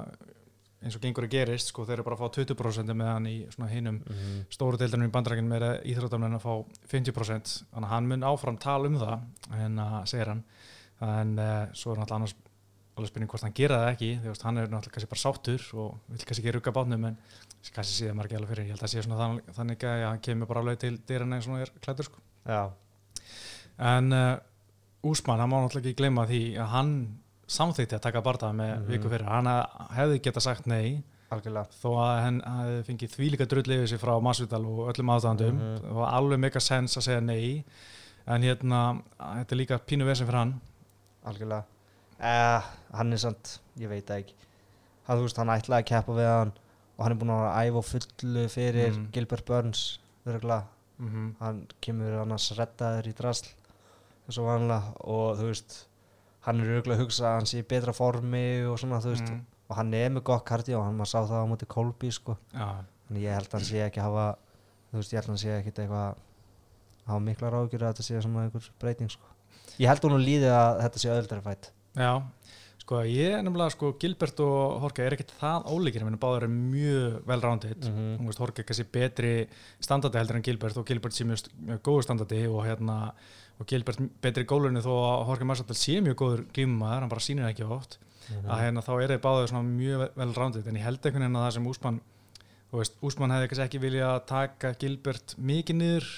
[0.81, 3.35] eins og gengur að gerist sko, þeir eru bara að fá 20% meðan í
[3.69, 4.47] hinum Mhm.
[4.49, 8.87] stóru deildunum í bandarækinn með íþróttamennir að fá 50% þannig að hann mun áfram tala
[8.87, 9.21] um það
[9.53, 10.45] en að segir hann
[11.03, 12.35] en uh, svo er náttúrulega annars
[12.99, 15.65] alveg spurning hvort hann gera það ekki því að hann er náttúrulega kannski bara sáttur
[15.79, 17.17] og vil kannski ekki rugga bátnum en
[17.75, 18.65] kannski sé það margir alveg fyrir.
[18.69, 21.47] Ég held að sé svona þann, þannig að hann kemur bara alveg til dyrana eins
[21.49, 22.21] og hann er klætur sko.
[23.79, 24.39] En uh,
[25.07, 26.93] Úsmann, hann má náttúrulega ekki gleyma því að hann
[27.49, 28.89] samþýtti að taka barða með Mhm.
[28.91, 29.47] viku fyrir hann
[29.97, 31.69] hefði geta sagt nei algjörlega.
[31.81, 35.79] þó að hann hefði fengið þvílíka drull yfir sig frá Masvidal og öllum aðdæðandum Mhm.
[35.87, 37.65] það var alveg mega sens að segja nei.
[38.27, 40.61] En hérna, þetta er líka pínu vesen fyrir hann.
[41.25, 41.65] Algjörlega
[42.21, 44.35] eh, Hann er samt, ég veit ekki
[45.09, 46.53] hann, veist, hann ætlaði að keppa við hann
[46.99, 49.11] og hann er búin að vera að æfa á fullu fyrir Mhm.
[49.13, 51.35] Gilbert Burns mm -hmm.
[51.41, 53.49] hann kemur annars reddaður í drasl
[54.29, 55.87] eins og vanlega og þú veist
[56.41, 59.29] hann er örgulega að hugsa að hann sé í betra formi og svona, þú veist
[59.31, 59.45] Mhm.
[59.71, 62.85] og hann er með gott kardio, hann maður sá það á móti Kolby sko Já,
[63.09, 64.37] Þannig ég held að hann sé ekki hafa
[64.93, 66.15] þú veist, ég held að hann sé ekki eitthvað
[67.07, 69.25] hafa mikla ráðgjur að þetta sé svona einhver breyting sko.
[69.79, 72.13] Ég held hún líði að þetta sé öðuldari fætt já
[72.89, 76.53] sko ég er nefnilega sko Gilbert og Horke er ekkert það ólíkir en báður er
[76.55, 79.33] mjög vel rándið þú veist Horke er kannski betri
[79.85, 82.97] standardi heldur en Gilbert og Gilbert sé mjög, mjög góður standardi og hérna
[83.59, 87.49] og Gilbert betri gólunni þó að Horke Massadal sé mjög góður glímumæður, hann bara sýnir
[87.51, 87.99] ekki oft
[88.49, 91.37] að hérna þá er þeir báður svona mjög vel- rándið en ég held einhvern veginn
[91.41, 92.01] að það sem Úsmann
[93.09, 96.09] Úsmann hefði kannski ekki vilja taka Gilbert mikið niður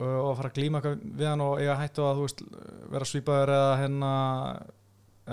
[0.00, 2.40] og fara að glíma við hann og eiga hættu að veist
[2.90, 4.12] vera svípaður eða hérna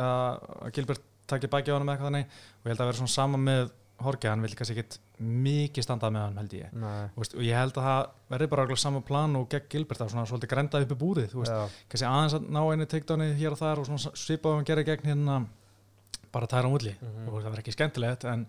[0.03, 2.25] að Gilbert taki baki á hann með eitthvað þannig.
[2.61, 6.11] Og ég held að vera svona sama með Horke, hann vil kannski ekkit mikið standað
[6.13, 6.73] með hann held ég.
[7.17, 10.11] Veist, og ég held að það verði bara alveg sama plan og gegn Gilbert að
[10.13, 13.57] svona svolítið grenda upp í búrið veist, kannski aðeins að ná einu takedowni hér og
[13.57, 15.39] þar og svona svipaði hann gerði gegn hérna
[16.31, 17.25] bara tæra múli Mhm.
[17.31, 18.45] og það var ekki skemmtilegt en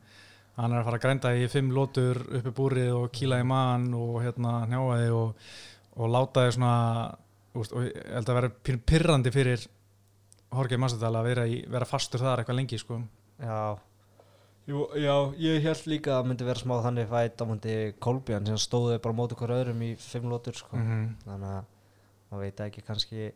[0.59, 3.47] hann er að fara að grænda í fimm lótur upp í búrið og kýla í
[3.47, 5.35] mann og hérna hnjáaði og,
[5.97, 7.17] og láta þið svona
[7.57, 9.65] úst, og ég held að vera pyr- pirrandi fyrir
[10.53, 13.03] Jorge Massadal að vera, í, vera fastur þar eitthvað lengi sko
[13.43, 13.61] já
[14.69, 18.49] Jú, já, ég held líka að það myndi vera smá þannig fætt á myndi Kolbjörn
[18.51, 20.77] sem stóðu bara á móti hver öðrum í fimm lótur sko.
[20.77, 21.07] -hmm.
[21.25, 21.63] þannig að
[22.29, 23.31] maður veit ekki kannski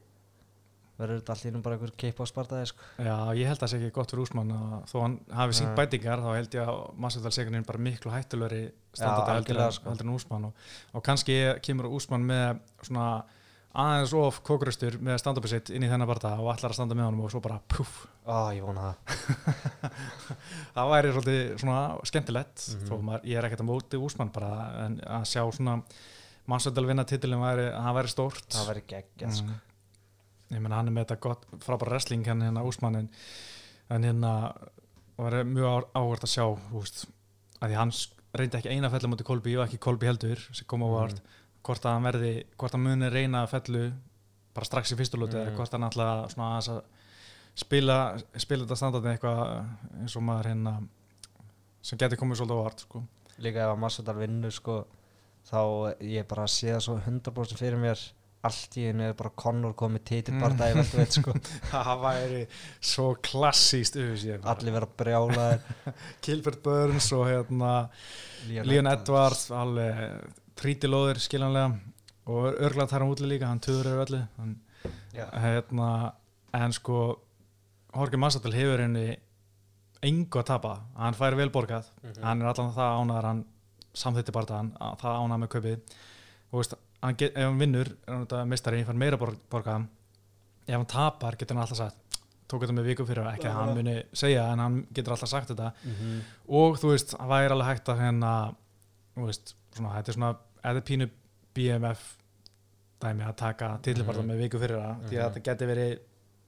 [1.01, 2.85] verður þetta innum bara einhver keip á spartaði sko.
[3.01, 4.53] Já, ég held að það sé ekki gott fyrir Úsmann
[4.93, 5.77] þó hann hafi sínt Nei.
[5.81, 9.73] bætingar þá held ég að Massadal sé einhvern veginn bara miklu hættulegri standardi heldur, en-
[9.73, 9.89] sko.
[9.89, 10.53] heldur en Úsmann og,
[10.93, 13.07] og kannski kemur Úsmann með svona
[13.73, 17.07] aðeins of kókurustur með stand-upið sitt inn í þennan barða og ætlar að standa með
[17.09, 18.91] honum og svo bara puff vona
[20.77, 22.87] það væri svolítið svona skemmtilegt Mhm.
[22.89, 24.51] þó maður, ég er ekkert að móti Úsmann bara
[24.87, 25.79] en að sjá svona
[26.51, 29.47] Massadal vinna titilin væri, það væri stórt það verður geggja sko.
[29.47, 30.57] Mm.
[30.57, 33.09] ég meina hann er með þetta gott frábæra wrestling hann hérna Úsmann en,
[33.91, 34.33] en hérna
[35.17, 37.07] var mjög áhvert að sjá veist,
[37.63, 40.67] að því hann sk- reyndi ekki eina fellu mútið Kolbi og ekki Kolbi heldur sem
[40.67, 41.23] kom á vart,
[41.63, 43.85] hvort að hann verði hvort hann muni reyna fellu
[44.53, 45.47] bara strax í fyrstu lóti Mm.
[45.47, 46.83] eða hvort hann ætla svona að
[47.55, 47.99] spila
[48.41, 49.43] spila þetta standardin eitthvað
[50.01, 50.75] eins og maður hérna
[51.83, 53.03] sem geti komið svolítið á vart sko.
[53.43, 54.75] líka ef að Massadal vinnur sko,
[55.51, 55.61] þá
[56.01, 58.03] ég bara sé það svo 100% fyrir mér
[58.43, 61.33] allt í einu er bara Conor komið titilbarta í veltuveit sko.
[61.73, 62.41] það væri
[62.81, 65.61] svo klassíst allir vera brjálaðir
[66.25, 67.73] Gilbert Burns og hérna
[68.49, 71.79] Leon Edwards alveg trítilóðir skiljanlega
[72.33, 74.21] og örglað þar hann útli líka, hann tuður yfir öllu.
[74.39, 74.57] Hann,
[75.15, 75.89] hérna,
[76.55, 76.99] en sko
[77.95, 79.17] Jorge Massadal hefur henni
[80.03, 82.23] engu að tapa, hann fær vel borgað Mhm.
[82.23, 83.45] hann er allan það ánæður hann
[83.95, 85.81] samþýtti bara það, það ánæður með kaupið.
[86.53, 89.37] Og veist, hann get, ef hann vinnur er hann þetta mistari, hann fær meira borg,
[89.51, 89.87] borgað.
[90.69, 91.97] Ef hann tapar getur hann alltaf sagt
[92.49, 95.49] tók þetta með viku fyrir, ekki að hann muni segja en hann getur alltaf sagt
[95.49, 95.73] þetta.
[95.85, 96.21] Mhm.
[96.49, 98.55] og þú veist, það væri alveg hægt að hérna,
[99.17, 100.33] þú veist, svona, þetta er svona
[100.65, 101.11] eða pínu
[101.55, 102.03] BMF
[103.03, 104.31] dæmi að taka tillibarða Mhm.
[104.31, 105.35] með viku fyrir það, því að Mhm.
[105.35, 105.99] þetta geti verið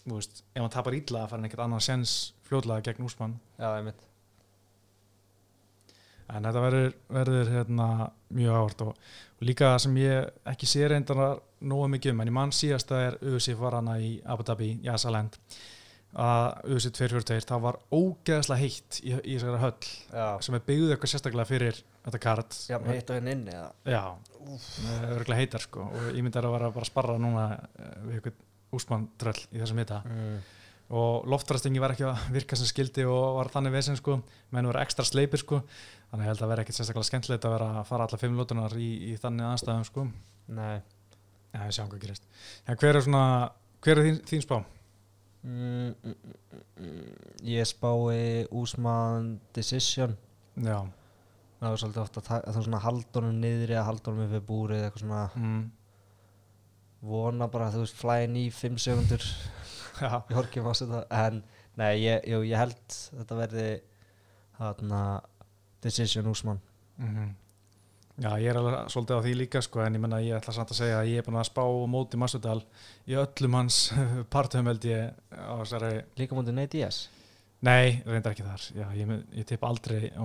[0.06, 3.40] þú veist, ef hann tapar illa að fara hann ekkert annan sens fljótlega gegn úsmann
[6.28, 7.86] en þetta verður, verður hérna,
[8.34, 8.96] mjög áhvert og,
[9.40, 13.06] og líka sem ég ekki sé reyndar nógu mikið um, en ég mann síðast að
[13.10, 15.36] er USI var hana í Abu Dhabi, Jasaland
[16.14, 20.94] að USI 242 það var ógeðslega heitt í, í þessari höll Já, sem er byggðuð
[20.94, 22.56] eitthvað sérstaklega fyrir þetta kart.
[22.68, 23.70] Já heitt á henni inni eða?
[23.88, 24.02] já
[25.08, 28.42] örgulega heitar sko og ég myndi að vera bara að sparra núna eh, við eitthvað
[28.74, 30.02] úsmann tröll í þessum hita.
[30.10, 30.38] Mm.
[30.98, 34.18] og loftræstingi var ekki að virka sem skildi og var þannig vesen sko.
[34.52, 35.62] Menn voru ekstra sleipir sko.
[36.10, 38.90] Þannig held að vera ekkit sérstaklega skemmtilegt að vera að fara alla fimm lótunar í,
[39.10, 40.06] í þannig aðstæðum sko.
[40.54, 40.76] Nei.
[41.54, 42.28] Já við sjáum hvað gerist.
[42.66, 43.24] En hver er svona
[43.84, 44.56] hver er þín, þín spá?
[45.44, 47.16] mm, mm, mm, mm,
[47.48, 50.18] Ég spái Úsmann Decision.
[50.56, 50.84] Já
[51.64, 55.04] Það er svolítið ofta að það er svona haldunum niðri að haldunum við búrið eitthvað
[55.04, 55.62] svona mm.
[57.10, 60.10] vona bara að þú veist flæin í 5 sekundur já.
[60.30, 61.06] Í horkjum ásett það?
[61.24, 61.40] En
[61.80, 63.68] nei, ég, jú, ég held þetta verði
[64.58, 65.00] þarna
[65.84, 66.62] Decision Úsmann
[66.94, 67.32] Mhm.
[68.14, 70.70] Já, ég er alveg svolítið á því líka sko, en ég menna ég ætla samt
[70.70, 72.60] að segja að ég er búin að spá móti Masudal
[73.10, 73.78] í öllum hans
[74.32, 77.00] partum held ég á þessari, Líka mútið Nate Diaz
[77.64, 78.66] nei, reyndar ekki þar.
[78.76, 80.22] Já, ég, ég tippa aldrei á,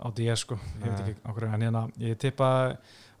[0.00, 2.48] á DS sko, ég veit ekki á hverju hérna, ég tippa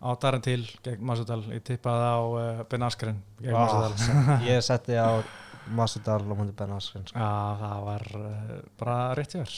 [0.00, 4.96] á Darentil gegn Masudal, ég tippaði á uh, Ben Askren gegn Ah, Masudal Ég setti
[4.96, 5.20] á
[5.76, 7.20] Masudal og mútið Ben Askren sko.
[7.20, 9.54] Já, það var uh, bara rétt hjá þér.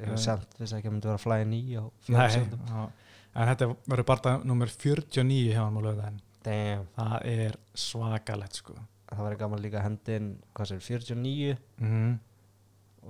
[0.00, 2.86] Ég hef semt vissi ekki að myndi vera í á 4 Nei,
[3.32, 6.88] en þetta verður bara nummer 49 hjá hann á lögðaðin Damn.
[6.96, 8.74] Það er svakalegt sko.
[9.12, 12.12] Það væri gaman líka að hendin hvað sér 49 mm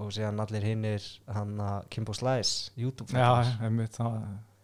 [0.00, 4.20] og síðan allir hinnir hann að Kimbo Slice YouTube Já, einmitt, það,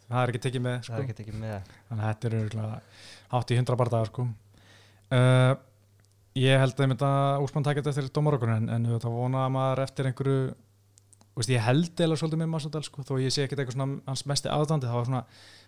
[0.09, 1.01] það er ekki tekið með það sko.
[1.01, 2.79] er ekki ekki með þannig að þetta er örugglega
[3.35, 4.29] hátt í 100 bardagar sko.
[5.19, 5.53] uh,
[6.39, 10.11] ég held að Úsmann takja þetta eftir dómarokkur en, en þetta vona að maður eftir
[10.11, 10.41] einhverju
[11.39, 14.25] veist, ég held eða svolítið með Massadal sko, þó ég sé ekkert eitthvað svona hans
[14.29, 15.23] mesti aðdandi það var svona,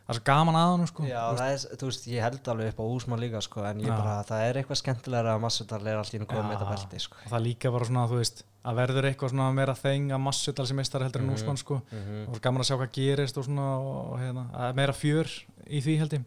[0.06, 2.72] það er gaman að hann sko, Já, Þú það er, þú veist, ég held alveg
[2.72, 6.00] upp á Úsmann líka sko, en ég bara, það er eitthvað skemmtilega að Massadal er
[6.00, 7.20] að koma með þetta belti sko.
[7.30, 10.76] það líka bara svona, þú veist að verður eitthvað svona meira þeng að Massadal sem
[10.76, 11.34] meistar heldur en Mhm.
[11.36, 12.28] Úsmann sko mm -hmm.
[12.28, 15.28] og gaman að sjá hvað gerist og svona og hérna, að er meira fjör
[15.66, 16.24] í því held ég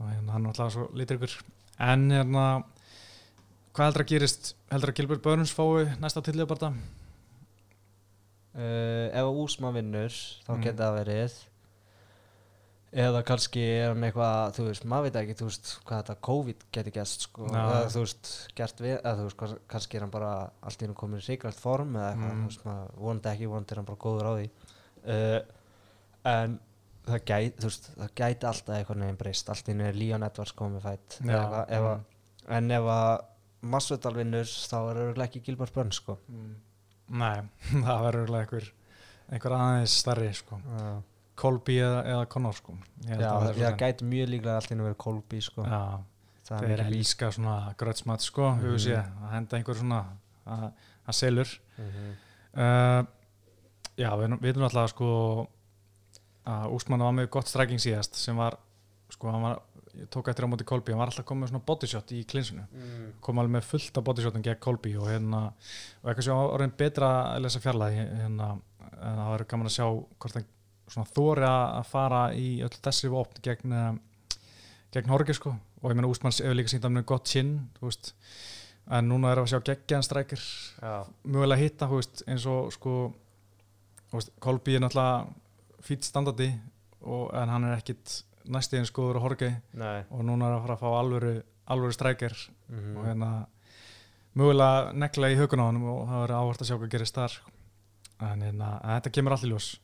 [0.00, 1.36] og hérna, hann er alltaf svo litur ykkur
[1.78, 2.64] en hérna
[3.74, 6.72] hvað heldur að gerist, heldur að Gilbert Burns fái næsta tillið bara
[8.56, 10.10] uh, Ef Úsmann vinnur
[10.46, 10.62] þá Mm.
[10.64, 11.32] geti það verið
[12.92, 16.60] eða kannski er hann eitthvað þú veist, maður veit ekki, þú veist, hvað þetta COVID
[16.76, 17.58] geti gæst, sko, Já.
[17.64, 20.30] eða þú veist gert við, eða þú veist, kannski er hann bara
[20.62, 22.44] allt í hennu komin í ríkvælt form eða eitthvað, Mm.
[22.44, 24.46] þú veist, maður vonandi ekki, vonandi er hann bara góður á því
[25.06, 25.40] uh,
[26.32, 26.58] en
[27.06, 30.22] það gæti, þú veist, það gæti alltaf eitthvað neginn breyst, allt í hennu er Leon
[30.26, 32.54] Edwards komið fætt, Já, eða eitthvað, ef að mm.
[32.60, 33.12] en ef að
[33.66, 36.18] Masvidal vinnur þá er örugglega ekki Gilbert Burns, sko
[37.10, 37.42] Nei,
[37.86, 38.72] það verður örugglega einhver,
[39.32, 40.58] einhver aðeins starri sko.
[40.66, 40.88] Já,
[41.36, 42.74] Colby eða, eða Conor sko.
[43.06, 45.80] Já, að það, það gæti mjög líklega allt í hennu verið Colby, sko Já,
[46.48, 47.00] það þeir mikið lík.
[47.00, 48.78] elska svona grötsmat sko, mm Mhm.
[48.78, 50.00] sé, að henda einhver svona
[50.46, 50.72] að,
[51.08, 52.16] að selur Mhm.
[52.56, 53.02] uh,
[53.96, 55.48] Já, við veitum alltaf sko
[56.46, 58.56] að Úsmann var með gott stræking síðast sem var,
[59.10, 59.62] sko, hann var
[59.96, 62.66] ég tók eftir á móti Kolby, hann var alltaf komið með svona bodyshot í klinsinu,
[62.74, 63.12] Mm.
[63.20, 65.46] kom alveg með fullt af bodyshotin gegn Kolby og hérna
[66.04, 68.50] og eitthvað sem var orðin betra að lesa fjarlæði hérna,
[69.02, 69.86] en það verður gaman að sjá
[70.20, 70.44] hvort hann
[70.88, 73.94] þóri að fara í öll þessi vopn gegn eh,
[74.96, 75.54] gegn Horgi sko.
[75.82, 77.56] Og ég meina Úsmanns hefur líka sínt að með gott kinn
[78.86, 80.42] en núna er að sjá geggjaðan strækir.
[80.78, 80.94] Já,
[81.26, 82.94] mögulega hitta veist, eins og sko
[84.40, 85.26] Kolby er náttúrulega
[85.84, 86.46] fýtt standardi
[87.02, 89.50] og, en hann er ekkit næsti eins góður og Horgi
[89.82, 91.34] og núna er að fara að fá alvöru,
[91.74, 92.36] alvöru strækir.
[92.70, 93.30] Mm og hérna
[94.36, 97.36] mögulega nekla í hökun á hann og það verður áhvert að sjá hvað gerist þar.
[98.26, 99.74] En hérna, þetta kemur allir ljós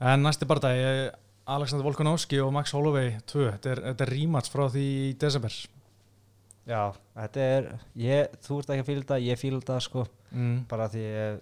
[0.00, 1.10] en næsti bardagi
[1.50, 5.54] Alexander Volkanovski og Max Holloway 2, þetta er, þetta er rematch frá því í desember.
[6.70, 6.82] Já,
[7.16, 7.66] þetta er
[7.98, 10.04] ég, þú ert ekki að fíla þetta, ég fíla þetta sko.
[10.30, 10.60] Mm.
[10.70, 11.40] bara því ég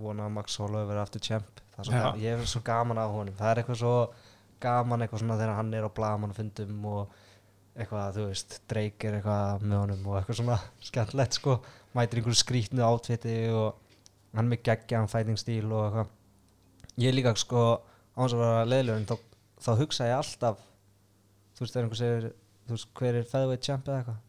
[0.00, 1.60] vona að Max Holloway verði aftur champ.
[1.74, 2.04] Það er svo Já.
[2.06, 3.34] ga- ég er svo gaman á honum.
[3.36, 3.94] Það er eitthvað svo
[4.64, 7.08] gaman eitthvað svona þegar hann er á blagamannfundum og
[7.76, 11.58] eitthvað, þú veist, er eitthvað með honum og eitthvað svona skemmtilegt sko,
[11.94, 13.74] mætir einhverju skrítnu átviti og
[14.34, 16.12] hann með geggjaðan fighting stíl og eitthvað
[16.98, 17.80] ég líka sko,
[18.16, 19.16] án sem að vera leiðilegur en þá,
[19.64, 20.58] þá hugsa ég alltaf
[21.54, 22.28] þú veist, þegar einhver segir
[22.68, 24.22] þú veist, hver er featherweight champ eða eitthvað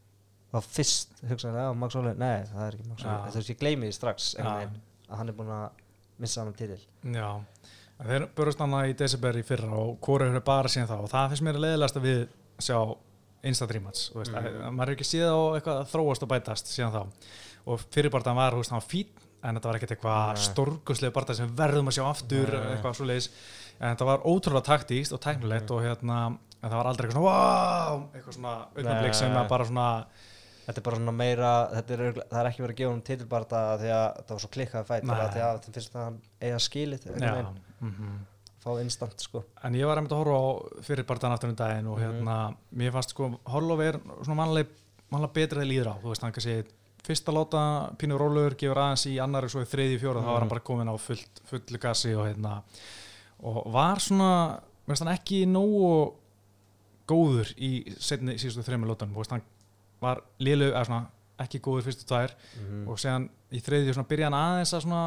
[0.56, 3.08] þá fyrst hugsa ég, já, Max Holloway, nei, það er ekki Max Já.
[3.10, 4.44] Holloway, þú veist, ég gleymi því strax Já.
[4.48, 4.78] veginn,
[5.10, 5.82] að hann er búinn að
[6.24, 6.80] missa hann titil.
[7.12, 7.30] Já,
[8.00, 10.96] en þeir börust annað í desember í fyrra og hvori hefur bara síðan þá.
[11.04, 12.22] Og það finnst mér leðilegast að við
[12.64, 12.78] sjá
[13.46, 14.46] Insta Dreamats, þú veist, Mhm.
[14.64, 17.04] að, maður er ekki síða á eitthvað að þróast og bætast síðan þá.
[17.68, 19.08] Og fyrirbartan var, þú veist, hann var fín
[19.46, 20.44] en þetta var ekkert eitthvað Nei.
[20.50, 22.68] stórguslega barta sem verðum að sjá aftur Nei.
[22.76, 23.30] eitthvað svo leiðis,
[23.80, 26.20] en þetta var ótrúlega taktíst og tæknilegt og hérna
[26.66, 29.90] það var aldrei eitthvað svona, wow eitthvað svona augnablik sem að bara svona
[30.66, 31.50] Þetta er bara svona meira,
[31.94, 34.88] er, það er ekki verið að gefa hann titilbarta því að það var svo klikkaði
[34.90, 36.62] fætt því að það finnst að hann eiga
[37.36, 38.24] veginn, mm
[38.66, 39.44] fá instant sko.
[39.62, 40.46] En ég var einmitt að horfa á
[40.88, 42.06] fyrirbartan aftur um daginn og Mhm.
[42.16, 42.38] hérna,
[42.74, 44.70] mér fannst sko, Holloway er svona mannlega,
[45.12, 46.66] mannlega betri þegar líður á, þú veist, hann kannski
[47.06, 47.62] fyrsta láta
[48.02, 50.54] pínu rólegur, gefur aðeins í annari svo í þriði, fjóra, þá var hann Mhm.
[50.56, 52.62] bara komin á fullt, fullu gasi og hérna
[53.44, 56.14] og var svona, mér finnst hann ekki nógu
[57.08, 59.44] góður í setni síðustu þreymur lótanum, hann
[60.02, 61.06] var liðlu, eða svona,
[61.40, 62.88] ekki góður fyrstu tvær mm.
[62.90, 65.04] og séðan í þriðju svona byrja hann aðeins að svona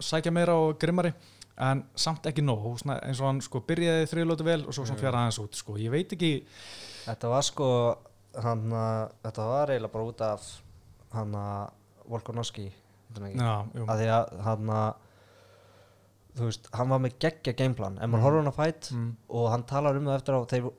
[0.00, 1.12] sækja meira og grimmari
[1.58, 4.98] en samt ekki nóg, svona, eins og hann sko byrjaði þriðlótu vel og svo Mm.
[5.02, 6.44] fjara aðeins út sko, ég veit ekki
[7.02, 7.68] Þetta var sko
[8.40, 10.61] hann þetta var eiginlega bara út af
[11.14, 11.70] hann að
[12.08, 12.70] Volkanovski
[13.14, 13.40] hann
[13.86, 14.94] að því að hann að
[16.38, 17.98] þú veist, hann var með geggja gameplan.
[18.00, 18.24] Ef maður Mhm.
[18.24, 20.72] horfður hann að fætt mm, og hann talar um það eftir á þeir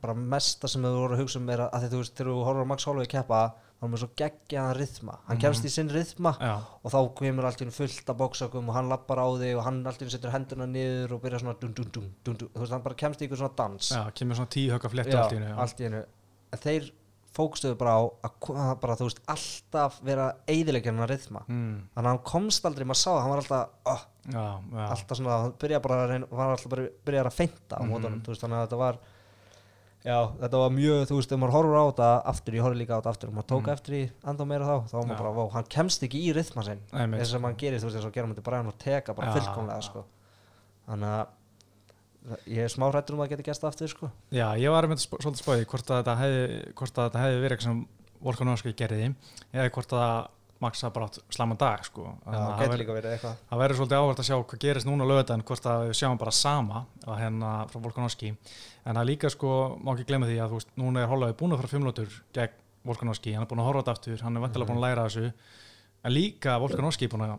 [0.00, 2.30] bara mesta sem þau voru að hugsa um er að, að því þú veist, þegar
[2.32, 3.40] þú horfður á Max Holloway keppa
[3.76, 5.40] þá er með svo geggjaðan rytma hann Mhm.
[5.42, 8.74] kemst í sinn rytma já, og þá kemur allt í einu fullt af bóksökum og
[8.74, 11.60] hann lappar á þig og hann allt í einu setur henduna niður og byrjar svona
[11.60, 12.48] dun dun dun dun dun.
[12.48, 13.90] Þú veist, hann bara kemst í ykkur svona dans.
[13.92, 15.20] Já, kemur svona tíu högga fléttu Já,
[15.58, 16.04] allt í einu.
[16.52, 16.90] En þeir
[17.36, 22.06] fókstuðu bara á að bara, þú veist, alltaf vera eiðilegja hann að rytma Mm, þannig
[22.06, 25.36] að hann komst aldrei, maður sá það, hann var alltaf oh, já, já, alltaf svona,
[25.42, 27.90] hann byrjaði bara að reyna, var alltaf bara byrjaði að feinta á Mhm.
[27.92, 28.98] mótunum, þú veist, þannig að þetta var
[30.06, 32.94] já, þetta var mjög, þú veist, ef maður horfur á þetta aftur, ég horfði líka
[32.94, 33.72] á þetta aftur, og maður tók Mhm.
[33.76, 36.62] eftir í enda meira þá, þá var maður bara, vá, hann kemst ekki í rytma
[36.64, 36.80] sinn.
[36.92, 39.82] Eins og hann gerir, þú veist, eins og gera mútið Brian og teka bara fullkomlega,
[39.82, 40.04] sko.
[40.88, 41.26] Þannig að
[42.46, 44.10] ég er smá hrættur um að geta gæst aftur, sko.
[44.34, 46.46] Já, ég var sp svolítið spóið hvort að þetta hefði,
[47.26, 47.84] hefði verið eitthvað sem
[48.26, 49.14] Volkanovski gerði
[49.52, 50.32] eða hvort að
[50.88, 52.02] að bara átt slæman dag sko.
[52.24, 53.34] það getur væri- líka verið eitthvað.
[53.50, 56.30] það verður svolítið áhvert að sjá hvað gerist núna lögðan hvort að við sjáum bara
[56.32, 58.30] sama að hérna frá Volkanovski
[58.86, 61.60] en það líka sko, má ekki glemma því að veist, núna er Holloway búin að
[61.60, 62.56] fara fimmlótur gegn
[62.86, 65.32] Volkanovski, hann er búin að horfa þetta aftur hann er vantilega búin að læra þessu.
[66.06, 67.38] En líka Volkanovski er búin að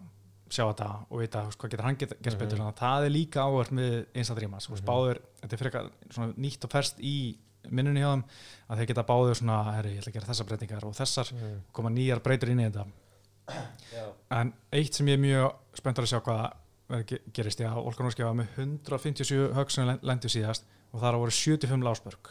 [0.50, 2.38] sjá þetta og vita hvað getur hann gert Mhm.
[2.40, 4.86] betur þannig að það er líka áhvert með Instadreamas og Mhm.
[4.86, 5.90] báður, þetta er frekar
[6.38, 7.38] nýtt og ferst í
[7.70, 8.24] minnunni hjá þeim
[8.70, 11.62] að þeir geta báður svona, herri, ég ætla að gera þessar breytingar og þessar mm.
[11.74, 12.86] koma nýjar breytur inn í þetta
[13.94, 16.54] já, En eitt sem ég er mjög spenntur að sjá hvað
[17.34, 22.30] gerist, já, Volkanovski var með 157 högg sem lendi síðast og það voru 75 láspörk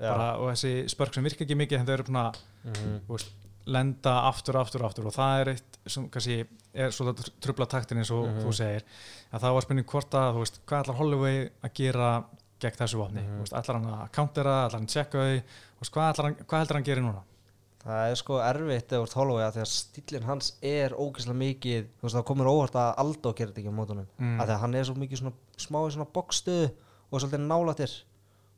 [0.00, 2.34] bara, og þessi spörk sem virka ekki mikið en þau eru svona
[2.64, 3.00] Mhm.
[3.06, 3.30] þú veist,
[3.70, 5.06] lenda aftur, aftur, aftur.
[5.10, 6.36] Og það er eitt sem kannski
[6.74, 8.42] er svolítið trubla taktin eins og Mhm.
[8.44, 8.84] þú segir.
[9.32, 12.24] Að það var spurning hvort að, þú veist, hvað ætlar Holloway að gera
[12.60, 13.22] gegn þessu vopni?
[13.24, 15.42] Mm veist, ætlar hann að countera, ætlar hann að checka þau?
[15.80, 17.22] Hvað, hvað heldur hann að gera núna?
[17.80, 22.02] Það er sko erfitt eða Holloway að því að stílinn hans er ógeðslega mikið þú
[22.04, 24.06] veist það komur óvart að Aldo gerir þetta ekki á mótunum.
[24.20, 24.36] Mm.
[24.40, 26.66] að því að hann er svo mikið svona smá í svona bókstöðu
[27.10, 27.92] og svolítið nálatir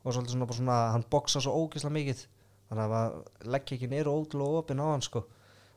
[0.05, 2.27] og svolítið svona, svona hann bóksa svo ógeðslega mikið
[2.73, 3.17] þannig að
[3.53, 5.25] leggja ekki neyru ótrúlega opinn á hann sko.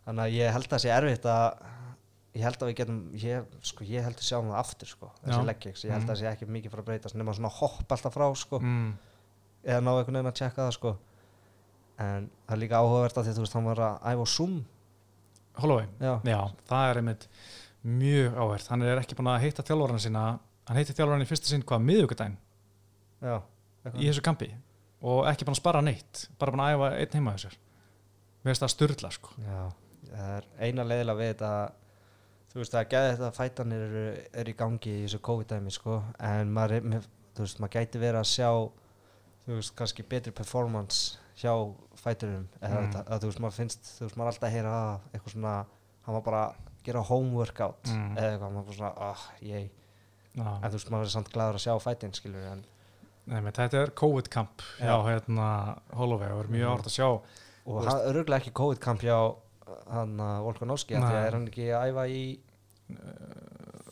[0.05, 1.47] Þannig að ég held að það sé erfitt að
[2.35, 5.09] ég held að við getum ég, sko, ég held að sjá það aftur sko
[5.47, 8.15] leggja, ég held að það sé ekki mikið fyrir að breytast nema svona hopp alltaf
[8.15, 8.59] frá sko.
[8.59, 8.89] Mm.
[9.63, 10.95] eða ná einhvern veginn að tjekka það sko.
[12.05, 14.57] En það er líka áhugavert að því þú veist hann var að æfa á Zoom.
[15.55, 17.27] Holloway, já, já, það er einmitt
[17.85, 20.23] mjög áhvert, hann er ekki búin að heita þjálfurinn sína,
[20.67, 22.35] hann heiti þjálfurinn í fyrsta sinn hvað, miðugudaginn
[23.23, 23.35] já,
[23.93, 24.49] í þessu kampi
[25.05, 29.11] og ekki að spara neitt bara að æfa einn heima þessar mér finnst það styrla
[29.15, 29.59] sko já,
[30.09, 31.51] það er eina leiðilega við þetta
[32.53, 34.03] þú veist að geða þetta fætanir eru,
[34.41, 38.21] eru í gangi í þessu COVID-dæmi sko en maður, er- þú veist, maður gæti verið
[38.21, 38.49] að sjá
[39.45, 41.51] þú veist, kannski betri performance hjá
[41.99, 42.85] fæturum eða Mm.
[42.93, 45.33] þetta, að þú veist, maður finnst þú veist, maður er alltaf að heyra að eitthvað
[45.35, 45.55] svona
[46.05, 48.15] hann var bara að gera home workout Mm.
[48.17, 49.69] eða eitthvað, maður bara svona, ah, ég
[50.35, 50.47] Já.
[50.63, 52.63] en þú veist, maður er samt glæður að sjá fætin skilur en,
[53.27, 54.97] Nei, þetta er COVID-kamp hjá Já.
[55.07, 55.47] hérna
[55.97, 56.29] Holloway.
[56.31, 56.75] Og er mjög Mhm.
[56.77, 57.07] árt að sjá.
[57.65, 59.35] Og hann er örgulega ekki COVID-kamp hjá
[59.89, 62.39] hann að Volkanovski, því að er hann ekki að æfa í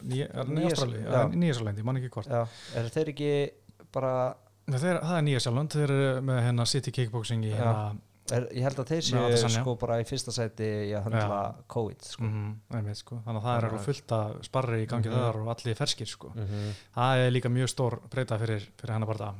[0.03, 1.29] Nýja Nýja- Ástrali, já.
[1.33, 2.27] Nýjasjálfland, ég man ekki hvort.
[2.27, 3.31] Já, er þeir ekki
[3.91, 4.35] bara
[4.67, 7.97] Nei, þeir, það er Nýjasjálfland, þeir eru með hérna City Kickboxing í hérna
[8.31, 12.05] Er, ég held að þeir séu sko bara í fyrsta sæti í að höndla COVID
[12.07, 12.23] sko.
[12.23, 13.17] mm einmitt, sko.
[13.25, 15.17] þannig að það er alveg fullt að sparri í gangi Mhm.
[15.19, 16.31] þar og allir ferskir sko.
[16.35, 16.69] -hmm.
[16.95, 19.33] það er líka mjög stór breyta fyrir, fyrir hennar barða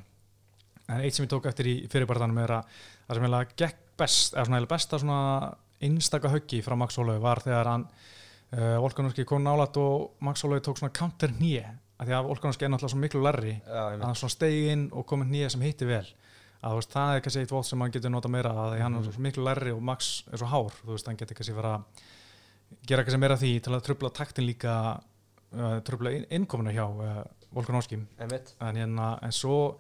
[0.90, 2.66] en eitt sem ég tók eftir í fyrir barðanum er að
[3.08, 7.20] það sem eiginlega gekk best eða svona eiginlega besta svona einstaka höggi frá Max Holloway
[7.20, 7.88] var þegar hann
[8.54, 11.64] uh, Volkanovski kom nálat og Max Holloway tók svona counter nýje
[12.04, 15.06] því að Volkanovski er náttúrulega svo miklu larri Já, að hann svona stegi inn og
[15.08, 16.06] komið nýja sem hitti vel
[16.64, 19.02] að veist, það er kannski eitt vótt sem hann getur nota meira að hann er
[19.02, 19.12] Mhm.
[19.12, 21.84] svo miklu lærri og Max er svo hár þú veist, hann getur kannski að
[22.88, 25.02] gera kannski meira því til að trubla taktin líka
[25.54, 29.78] uh, trubla inn, innkomuna hjá uh, Volkanovski en hérna, en svo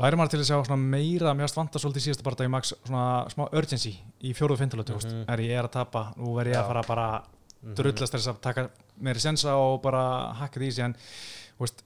[0.00, 3.28] væri maður til að sjá meira mér vant að svolítið síðasta barða í Max svona
[3.30, 3.92] smá urgency
[4.24, 5.24] í fjóruðu fintalötu mm Mhm.
[5.28, 6.62] er ég er að tapa, nú verð ég Já.
[6.62, 7.22] að fara bara
[7.62, 7.74] Mhm.
[7.74, 8.70] drullast þess að taka
[9.00, 11.82] meiri sensa og bara hakka því en þú veist,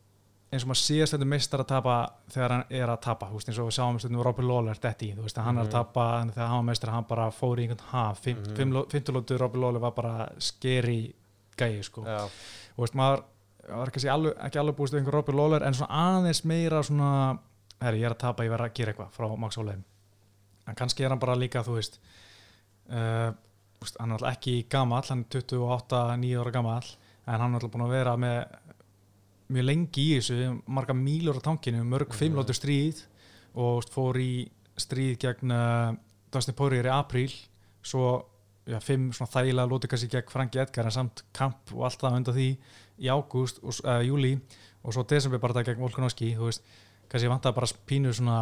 [0.53, 1.95] eins og maður síðast þetta meistar að tapa
[2.31, 5.09] þegar hann er að tapa þú veist, eins og við sjáum stundum Robby Lawler detti
[5.11, 5.73] í, þú veist, að hann er að Mhm.
[5.73, 8.87] tapa en þegar hann var meistar, hann bara fór í einhvern haf Mhm.
[8.91, 11.13] fymtulótu Robby Lawler var bara skeri
[11.57, 12.29] gæi, sko Já,
[12.77, 13.23] þú veist, maður
[13.69, 17.39] var alveg, ekki alveg búist við einhver Robby Lawler en svona aðeins meira svona
[17.81, 19.79] herri, ég er að tapa, ég verð að gera eitthvað frá Max Holloway
[20.69, 21.99] en kannski er hann bara líka, þú veist
[22.91, 23.33] uh,
[24.01, 26.85] hann er alltaf ekki gamall hann er 28-9 ára gamall
[27.27, 28.47] en hann er alltaf búin að vera með
[29.53, 33.03] mjög lengi í þessu marga mílur á tankinu, mörg fimmlótur stríð
[33.61, 34.47] og fór í
[34.81, 35.91] stríð gegn uh,
[36.33, 37.33] Dustin Poirier í apríl
[37.85, 38.15] svo
[38.67, 42.19] já, fimm svona þægilega lóti kannski gegn Franki Edgar en samt kamp og allt það
[42.21, 42.49] undan því
[43.05, 44.35] í ágúst og uh, júli
[44.85, 46.65] og svo desember bara það gegn Volkanovski þú veist,
[47.09, 48.37] kannski vantaði bara pínu svona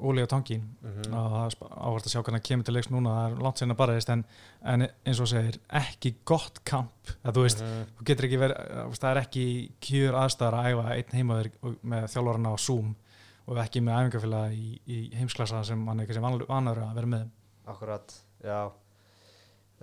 [0.00, 1.14] óli á tankin Mhm.
[1.14, 3.58] og það er áhvert að sjá hvernig það kemur til leiks núna það er langt
[3.58, 4.24] sinna bara en,
[4.64, 6.92] en eins og segir ekki gott kamp
[7.24, 7.84] að þú veist, Mhm.
[7.98, 11.50] þú getur ekki verið það er ekki kjör aðstæðar að æfa einn heimaður
[11.84, 12.94] með þjálfarana á Zoom
[13.46, 17.28] og ekki með æfingafélag í, í heimsklassa sem hann er kannski vanur að vera með
[17.66, 18.70] akkurat, já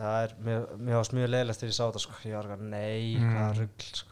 [0.02, 2.64] Það er, mér, mér varst mjög leiðilegt þegar ég sá þetta sko, ég var ekki,
[2.72, 3.34] nei, Mm.
[3.36, 4.08] hvað rugl sko.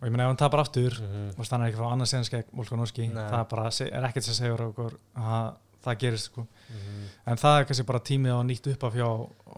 [0.00, 1.38] Og ég meina ef hann tapar aftur -hmm.
[1.38, 3.66] og er ekki frá annars senast gegn Volkanovski það er bara,
[3.98, 6.46] er ekkert sem segur okkur að það gerist sko.
[6.70, 7.04] Mhm.
[7.26, 9.08] en það er kannski bara tímið á nýtt upp af hjá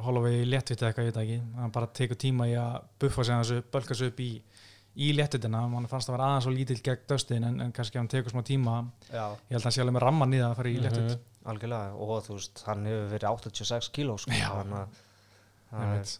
[0.04, 1.40] Holloway í léttvitt eða eitthvað, ég veit það ekki.
[1.56, 4.42] Hann bara tekur tíma í að buffa sig hans upp bölka sig upp í,
[4.96, 8.08] í léttvitina mann fannst að vera aðeins og lítill gegn döstin en, en kannski hann
[8.08, 8.90] tekur smá tíma.
[9.12, 11.10] Já, ég held að hann sé alveg með ramman í það að fara í léttvitt
[11.16, 11.20] Mhm.
[11.46, 11.94] algjörlega.
[11.94, 14.88] Og þú veist, hann hefur verið 86 kíló sko, þannig að
[15.72, 16.18] það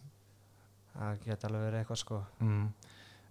[0.97, 2.21] það geti alveg verið eitthvað sko.
[2.41, 2.69] Mm.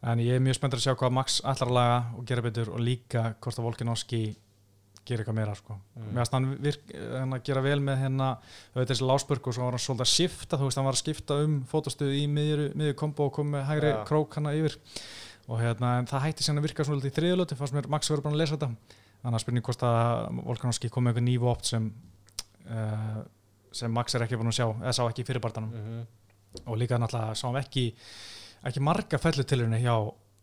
[0.06, 2.74] En ég er mjög spenntur að sjá hvað Max ætlar að laga og gera betur
[2.74, 4.24] og líka hvort að Volkanovski
[5.06, 5.76] gera eitthvað meira sko.
[5.78, 6.06] Mm.
[6.08, 8.30] mér finnst hann, virk, hann að gera vel með hérna
[8.74, 11.03] auðvitað þessi lásburg og svo var hann svolítið að skipta þú veist hann var að
[11.03, 13.99] skipta um fótastöðu í miðju, miðju kombo og kom með hægri Já.
[14.10, 14.78] krók hann yfir
[15.45, 18.38] og hérna það hætti sem að virka svona í þriðulötu fannst mér Max verið búin
[18.38, 18.72] að lesa þetta
[19.22, 21.89] þannig að spurning hvort að Volkanovski kom með eitthvað nývu opt sem
[22.66, 23.20] uh,
[23.76, 26.03] sem Max er ekki búin að sjá eða sá ekki fyrirbartanum -hmm.
[26.66, 27.91] og líka náttúrulega sáum ekki
[28.70, 29.95] ekki marga fellutilurinn hjá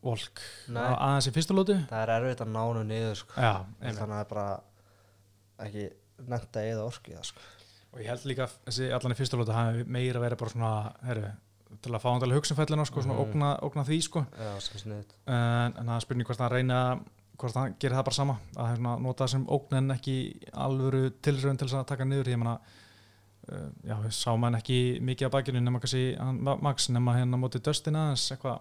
[0.03, 0.41] Volk
[0.75, 3.37] aðeins í fyrstu lótu það er erfitt að nánu niður sko.
[3.39, 4.47] já, þannig að það er bara
[5.62, 5.85] ekki
[6.33, 7.41] nefnda eða það sko.
[7.93, 10.73] og ég held líka að þessi allan í fyrsta lóta hafi meira verið bara svona
[11.07, 11.31] herru,
[11.83, 13.23] til að fá hann til að hugsa um fellina sko, svona Mhm.
[13.25, 14.53] ógna, ógna því sko Já,
[15.27, 16.81] en, en það er spurning hvort hann reyna
[17.39, 20.16] hvort hann gerir það bara sama að hérna, nota það sem ógn en ekki
[20.53, 22.82] alvöru tilröðun til að taka niður ég meina uh,
[23.49, 27.36] já, við sáum hann ekki mikið á bakinu nema kannski hann, Ma- Max nema hérna
[27.36, 28.61] á móti Dustin aðeins eitthvað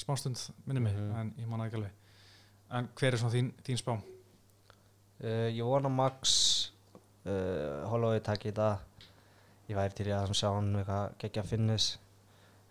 [0.00, 1.16] smástund minni mig Mhm.
[1.20, 1.92] en ég manna ekki alveg
[2.70, 3.92] en hver er svona þín, þín spá?
[5.22, 6.70] uh, Ég vona Max
[7.26, 8.78] uh, Holloway takk í það
[9.68, 11.98] Ég væri til í að sjá hann eitthvað geggja finnis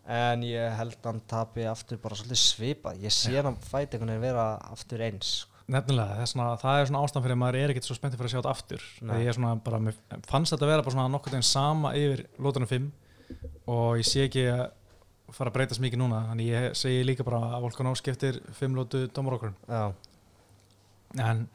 [0.06, 4.22] En ég held hann tapi aftur bara svolítið svipað Ég sé hann fæti einhvern veginn
[4.22, 5.46] vera aftur eins.
[5.72, 8.20] Nefnilega, það er svona, það er svona ástæðan fyrir að maður er ekkert svo spenntið
[8.20, 8.88] fyrir að sjá þetta aftur.
[9.22, 12.68] Ég er svona bara, mér fannst þetta vera bara svona nokkur veginn sama yfir lótunum
[12.68, 12.90] 5
[13.72, 14.66] og ég sé ekki að
[15.34, 19.06] fara að breytast mikið núna, þannig ég segi líka bara að Volkan áskiptir 5 lótu
[19.16, 19.86] dómarokkurinn Já,
[21.24, 21.46] en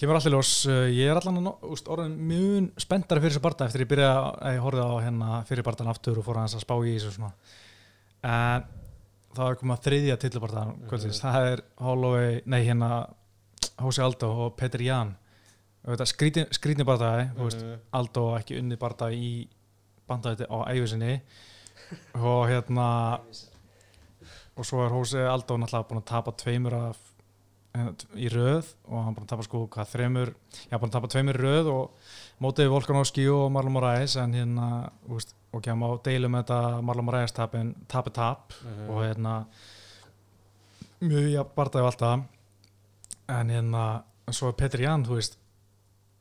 [0.00, 3.84] kemur allir ljós, uh, ég er allan að orðin mjög spenntari fyrir þessu barnda eftir
[3.84, 6.74] ég byrja að ég horfði á hérna fyrir barndan aftur og fór aðeins að spá
[6.80, 7.34] í þessu svona.
[8.22, 8.66] En
[9.36, 12.90] það er komið að þriðja tillubartan kvöldsins, það er Holloway, nei hérna
[13.82, 15.16] Hósi Aldo og Petr Jan
[16.06, 17.78] skrítin, skrítin barndagi veist, Mhm.
[17.92, 19.48] Aldo ekki unni barndagi í
[20.08, 21.20] bandagi á æfisinni
[22.14, 23.18] og hérna
[24.56, 26.98] og svo er Hósi Aldo náttúrulega búin að tapa tveimur af,
[27.74, 30.34] eh, í röð og hann búin að tapa sko hvað þremur
[30.70, 31.90] já búin að tapa tveimur í röð og
[32.42, 37.04] mótið Volkanovski og Marlon Moraes en hérna veist, og að má deilum með þetta Marlon
[37.06, 38.90] Moraes tapin tap er tap Mhm.
[38.90, 39.46] og hérna
[41.02, 42.20] mjög jafn barndagi alltaf
[43.32, 43.84] en hérna
[44.32, 45.38] svo er Petr Jan þú veist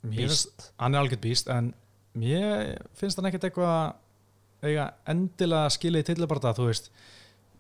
[0.02, 1.74] Bíst hann er algjörð býst en
[2.18, 3.94] mér finnst hann ekkert eitthvað
[4.66, 6.90] eiga endilega skilið í tillibarta þú veist,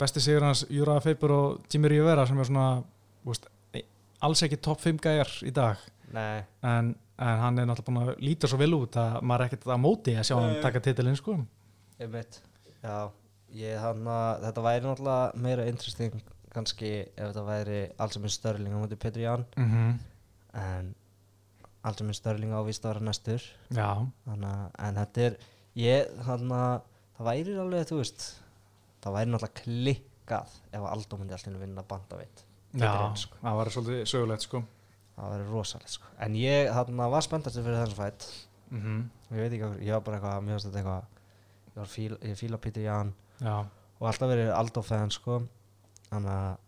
[0.01, 2.67] besti sigur hans Júra Feipur og Jimmy Rivera sem er svona
[3.21, 3.47] þú veist,
[3.77, 3.85] e-
[4.25, 5.81] alls ekki topp 5 gæjar í dag.
[6.11, 6.91] Nei, en,
[7.21, 9.81] en hann er náttúrulega búin að líta svo vel út að maður er ekkert að
[9.85, 10.61] móti að sjá hann Nei.
[10.65, 11.37] taka titilinn sko.
[12.01, 12.41] Einmitt.
[12.81, 12.97] Já,
[13.55, 16.21] ég hann að þetta væri náttúrulega meira interesting
[16.51, 19.97] kannski ef þetta væri alls sem er störling á móti Petri Ján mm -hmm.
[20.61, 20.93] en
[21.83, 23.41] alls sem er störling ávist að vera næstur
[24.25, 25.37] Þannig, en þetta er
[25.75, 26.81] ég, þannig að
[27.17, 28.27] það væri alveg, þú veist
[29.01, 33.37] það væri náttúrulega klikkað ef Aldó myndi alltaf vinna bandaveit já sko.
[33.41, 34.63] það var svolítið sögulegt sko
[35.15, 36.05] það væri rosalegt sko.
[36.19, 38.27] en ég þannig að var spenntast fyrir þessum fætt
[38.69, 41.03] mm ég veit ekki, okkur, ég var bara eitthvað finnst þetta eitthvað
[41.71, 43.55] ég, var fíl, ég fíla Pítur Ján já,
[43.99, 45.41] og alltaf verið Aldó fan sko.
[46.11, 46.59] Þannig að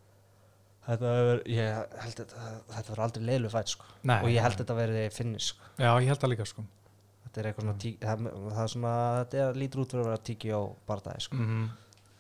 [0.87, 2.39] þetta verið, ég held þetta
[2.73, 3.85] þetta verið aldrei leilu fætt sko.
[4.03, 4.61] Nei, og ég held nei.
[4.63, 5.69] þetta verið finnis sko.
[5.79, 6.65] já, ég held það líka sko
[7.23, 10.25] þetta er eitthvað svona, tí, það, það er svona þetta lítur út fyrir að vera
[10.31, 11.39] tíki á bardagi sko.
[11.39, 11.63] mm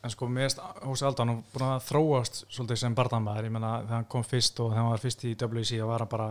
[0.03, 3.69] en sko mér erst Hósi Aldan hann búin að þróast svolítið sem barndamæður ég menna
[3.85, 6.25] þegar hann kom fyrst og þegar hann var fyrst í WC og var hann bara,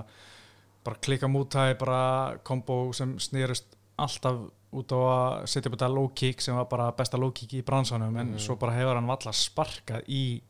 [0.84, 2.00] bara klikka mútæði bara
[2.44, 4.42] kombo sem snýrist alltaf
[4.76, 7.62] út á að setja upp þetta low kick sem var bara besta low kick í
[7.64, 8.38] bransanum en Mhm.
[8.44, 10.42] svo bara hefur hann valla sparkað í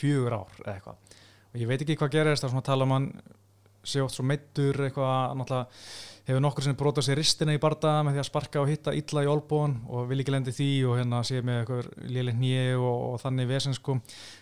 [0.00, 1.18] fjögur ár eða eitthvað.
[1.50, 3.12] Og ég veit ekki hvað gerist er að tala um hann
[3.80, 5.40] sé oft svo meittur eitthvað
[6.30, 9.22] hefur nokkur sem brotað sér ristina í barda með því að sparka og hitta illa
[9.24, 13.04] í olbúan og vil ekki lendi því og hérna sé með eitthvað léleg nýju og,
[13.08, 13.96] og þannig vesen sko.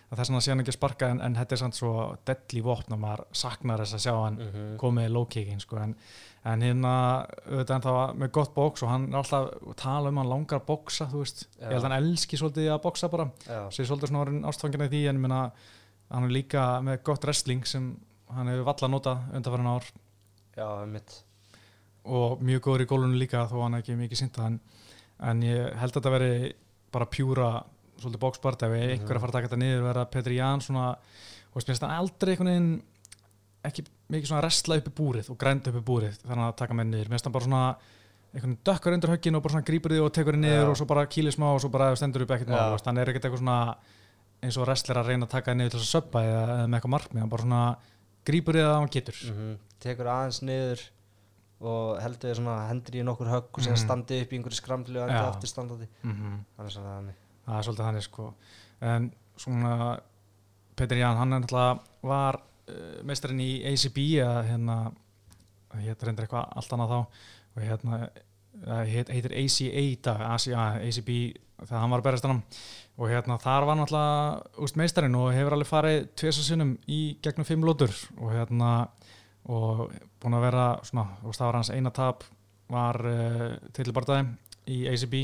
[0.09, 1.93] Að þess að sé hann ekki sparka en, en þetta er samt svo
[2.27, 4.75] deadly vopn og maður saknar þess að sjá hann -hmm.
[4.81, 5.79] komið í low kicking sko.
[5.85, 5.95] En,
[6.45, 6.91] en hérna
[7.49, 10.61] auðvitað en það var með gott bóks og hann er alltaf tala um hann langar
[10.61, 11.65] að bóksa þú veist, Já.
[11.67, 13.25] ég held að hann elski svolítið að bóksa bara.
[13.75, 15.41] Sér svolítið svona orðin ástfangin af því en ég meina
[16.09, 17.89] hann er líka með gott wrestling sem
[18.31, 19.89] hann hefur valla notað undanfærin ár.
[20.57, 21.23] Já, mitt
[22.09, 24.59] og mjög góður í gólunum líka þó hann ekki mikið sýnt það en,
[25.29, 26.53] en ég held að þetta veri
[26.95, 27.49] bara pjúra
[27.99, 28.89] svolítið bóksbart ef Mhm.
[28.95, 31.91] einhver að fara að taka þetta niður verða Petri Ján svona og mér finnst hann
[31.99, 32.83] aldrei einhvern veginn
[33.67, 36.73] ekki mikið svona resla upp í búrið og grænda upp í búrið þannig að taka
[36.79, 37.09] með niður.
[37.13, 37.63] Finnst hann bara svona
[38.33, 40.69] einhvern veginn dökkar undir höggin og bara svona grípur því og tekur því niður Já.
[40.69, 43.25] og svo bara kýlir smá og svo bara stendur upp ekkert mál hann er ekkert
[43.25, 43.75] eitthvað svona
[44.41, 46.67] eins og wrestler að reyna að taka því niður til þess að söppa eða, eða
[46.69, 47.21] með eitthvað markmið.
[47.21, 47.63] Hann bara svona
[48.29, 49.17] grípur því að hann getur.
[49.29, 49.57] -hmm.
[49.79, 50.81] tekur aðeins niður
[51.59, 53.83] og heldur svona hendur í nokkur högg og síðan Mhm.
[53.85, 55.87] standi upp í einhverju skramli og endur aftur standandi.
[56.03, 58.33] Mm þannig að það er það er svolítið þannig sko.
[58.81, 59.99] En svona
[60.75, 62.39] Petr Ján, hann er náttúrulega var
[63.07, 64.79] meistarinn í ACB eða hérna
[65.83, 67.23] hétt reyndir eitthvað allt annað þá.
[67.49, 67.99] Og hérna
[68.89, 71.11] heit, heitir ACA í dag ACB
[71.59, 72.41] þegar hann var að berast hann
[72.99, 77.47] og hérna þar var náttúrulega úst, meistarinn og hefur alveg farið tvesa sinnum í gegnum
[77.47, 78.71] fimm lótur og hérna
[79.49, 79.87] og
[80.19, 82.25] búin að vera svona, veist það var hans eina tap
[82.69, 84.27] var uh, tilbardaði
[84.69, 85.15] í ACB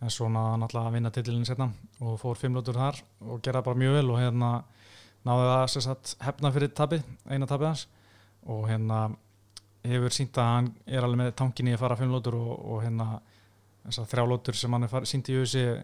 [0.00, 1.68] en svona náttúrulega að vinna titilin setna
[2.00, 4.06] og fór fimm lótur þar og gera bara mjög vel.
[4.14, 4.50] Og hérna
[5.28, 7.86] náði það sem sagt hefna fyrir tapið, eina tapið hans.
[8.48, 9.00] Og hérna
[9.84, 13.20] hefur sínt að hann er alveg með tankinni að fara fimm lótur og, og hérna
[13.88, 15.80] þrjá lótur sem hann er sínt í USA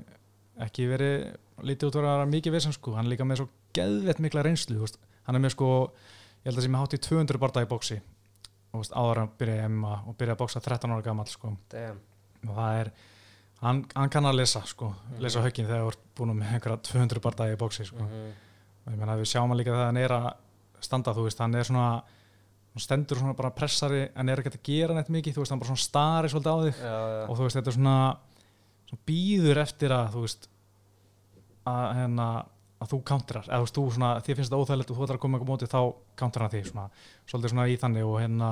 [0.67, 1.25] ekki verið
[1.67, 4.79] lítið út að vera mikið vissam sko, hann er líka með svo geðvett mikla reynslu,
[4.81, 5.71] veist, hann er með sko
[6.45, 7.99] ég held að sem er hátt í 200 barða í bóksi
[8.73, 11.53] og veist, áður að byrja í MMA og byrja að bóksa 13 ára gammal sko.
[11.73, 12.01] Damn.
[12.47, 12.91] og það er,
[13.63, 17.25] hann, hann kann að lesa sko, lesa höggin þegar þú ert búin með einhverja 200
[17.25, 18.05] barða í bóksi sko.
[18.05, 18.35] Mhm.
[18.87, 20.29] Og ég meina við sjáum hann líka þegar hann er að
[20.87, 21.87] standa þú veist, hann er svona
[22.77, 25.63] hann stendur svona bara pressari en er ekki að gera neitt mikið, þú veist, hann
[25.63, 27.23] bara svona stari svolítið á þig Já, já.
[27.31, 27.97] og þú veist, þetta er svona,
[28.91, 30.49] svona býður eftir að þú veist
[31.67, 32.27] að, hérna,
[32.85, 35.19] að þú countrar eða þú veist, þú svona, þér finnst þetta óþægilegt og þú ætlar
[35.19, 35.81] að koma eitthvað móti þá
[36.21, 36.87] countrar hann því svona,
[37.33, 38.51] svolítið svona í þannig og hérna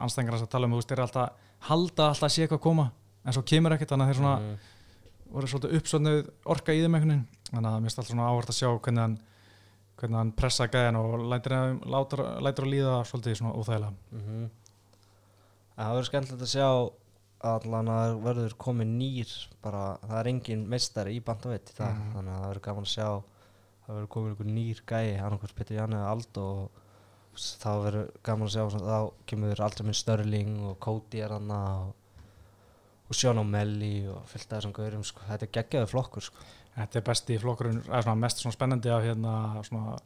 [0.00, 2.64] anstæðingar hans að tala um, þú veist, þeir alltaf halda alltaf að sé eitthvað að
[2.66, 2.86] koma
[3.26, 4.58] en svo kemur ekkert, þannig að þeir svona Mhm.
[7.50, 9.18] Þannig að mér finnst alltaf svona áhvert að sjá hvernig hann
[10.00, 14.50] hvernig hann pressa gæðan og lætur að líða svolítið svona óþægilega Mhm.
[15.80, 16.68] En Það verður skemmtilegt að sjá
[17.40, 19.30] allan að verður komið nýr
[19.62, 22.12] bara, það er engin meistari í bandaveit í dag, Mhm.
[22.14, 23.22] þannig að það verður gaman að sjá
[23.86, 26.70] það verður komið einhver nýr gæi annarkvæmst Petur Janne eða Aldo og
[27.36, 31.94] þá verður gaman að sjá þá kemur aldrei minn Störling og Cody er hann og,
[33.08, 35.20] og Sean O'Malley og fyllt af þessum gaurum sko.
[35.28, 36.36] þetta er geggjaður flokkur sko.
[36.76, 39.96] Þetta er besti flokkurinn, svona mest svona spennandi af hérna svona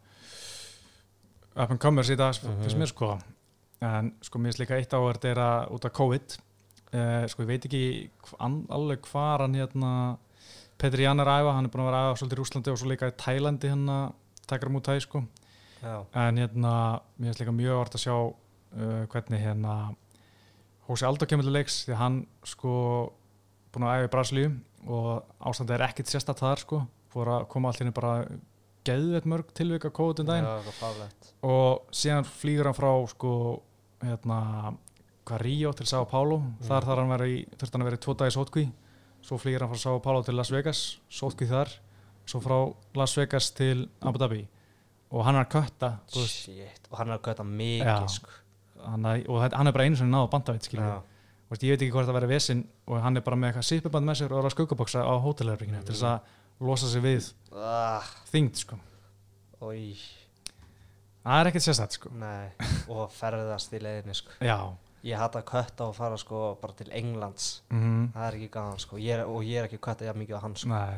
[1.57, 2.63] up and comers í dag, Mhm.
[2.65, 3.19] finnst mér sko
[3.83, 6.37] en sko mér finnst líka eitt áhvert er að út af COVID
[6.95, 10.19] uh, sko ég veit ekki hv- an- alveg hvar hann hérna
[10.79, 12.71] Petri Jan er að æfa, hann er búin að vera að æfa svolítið í Rúslandi
[12.73, 14.13] og svo líka í Tælandi hérna
[14.47, 15.25] takar mútið tæ sko
[15.83, 16.05] Já.
[16.15, 19.95] en hérna, mér finnst líka mjög orð að sjá uh, hvernig hérna
[20.89, 23.13] Hósi Aldo kemur til leiks því hann sko
[23.73, 24.51] búin að æfa í Brasilíu
[24.87, 26.81] og ástandið er ekkit sérstætt þar sko.
[27.15, 28.15] Fór að koma allir bara
[28.85, 30.45] geðveit mörg tilvika kóðutun daginn.
[30.45, 31.09] Já,
[31.47, 33.35] og síðan flýgur hann frá sko
[34.05, 34.41] hérna
[35.25, 36.43] hvað Ríó til Sao Paulo.
[36.67, 38.67] Þar þarf hann vera í, þurft hann að vera í tvo dagi sótkví
[39.25, 40.83] svo flýgur hann frá Sao Paulo til Las Vegas
[41.13, 41.71] sótkví þar,
[42.29, 42.59] svo frá
[42.99, 44.43] Las Vegas til Abu Dhabi.
[45.15, 48.31] Og hann er að kötta Shit, og hann er að gæta mikið sko.
[48.85, 50.97] hann, og hann er bara einu sem náða bandaveit skiljum Já.
[51.55, 54.09] Veist, ég veit ekki hvort það verið vesinn og hann er bara með eitthvað sýpiband
[54.11, 58.07] með sér og er að skuggaboksa á hótelherbygginu til þess að losa sig við Ah,
[58.33, 58.79] þyngd sko.
[59.65, 59.95] Ói,
[61.25, 62.11] það er ekkert sérstætt sko.
[62.21, 62.51] nei,
[62.93, 64.37] og ferðast í leiðinni sko.
[64.45, 64.59] já.
[65.05, 67.61] Ég hata að kötta og fara sko bara til Englands.
[67.69, 68.97] Mm Það er ekki gaman sko.
[68.97, 70.69] Ég er, Og ég er ekki kötta jafn mikið á hann sko.
[70.71, 70.97] Nei.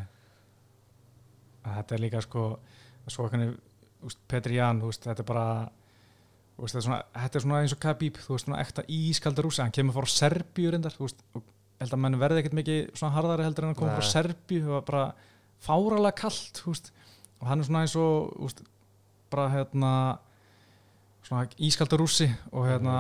[1.66, 2.44] Þetta er líka sko
[4.06, 5.46] úst, Petri úst, þetta er bara
[6.64, 9.74] er svona, þetta er svona eins og Khabib þú veist, svona ekta ískaldar rúsi, hann
[9.76, 11.44] kemur frá Serbíu reyndar, veist, og
[11.80, 14.06] held að menn verði ekkert mikið svona harðari heldur en hann kom frá.
[14.08, 15.04] Serbíu það var bara
[15.66, 16.92] fáralega kallt veist,
[17.40, 18.62] og hann er svona eins og
[19.32, 19.92] bara hérna
[21.26, 22.96] svona ískaldar rúsi og hérna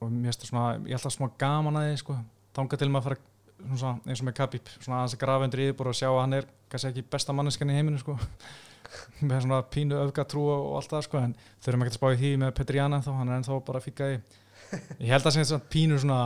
[0.00, 2.18] og mér finnst það svona, ég held að smá gaman að því sko,
[2.56, 5.64] þanga til maður að fara svona, eins og með Khabib, svona aðeins að grafa undir
[5.68, 8.18] yfirbúr og sjá að hann er kannski ekki besta manneskan í heiminu sko
[9.28, 11.34] með svona pínu öfgatrú og allt það sko en
[11.64, 14.08] þurfum ekki að spá í því með Petri Jana þá hann er ennþá bara fíka
[14.14, 14.16] í.
[15.00, 16.20] Ég held að sem svona pínu svona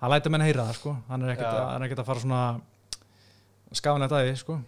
[0.00, 0.94] hann læta menn heyra það sko.
[1.08, 2.44] Hann er ekkert, að, fara svona
[3.74, 4.58] skafan þetta því sko.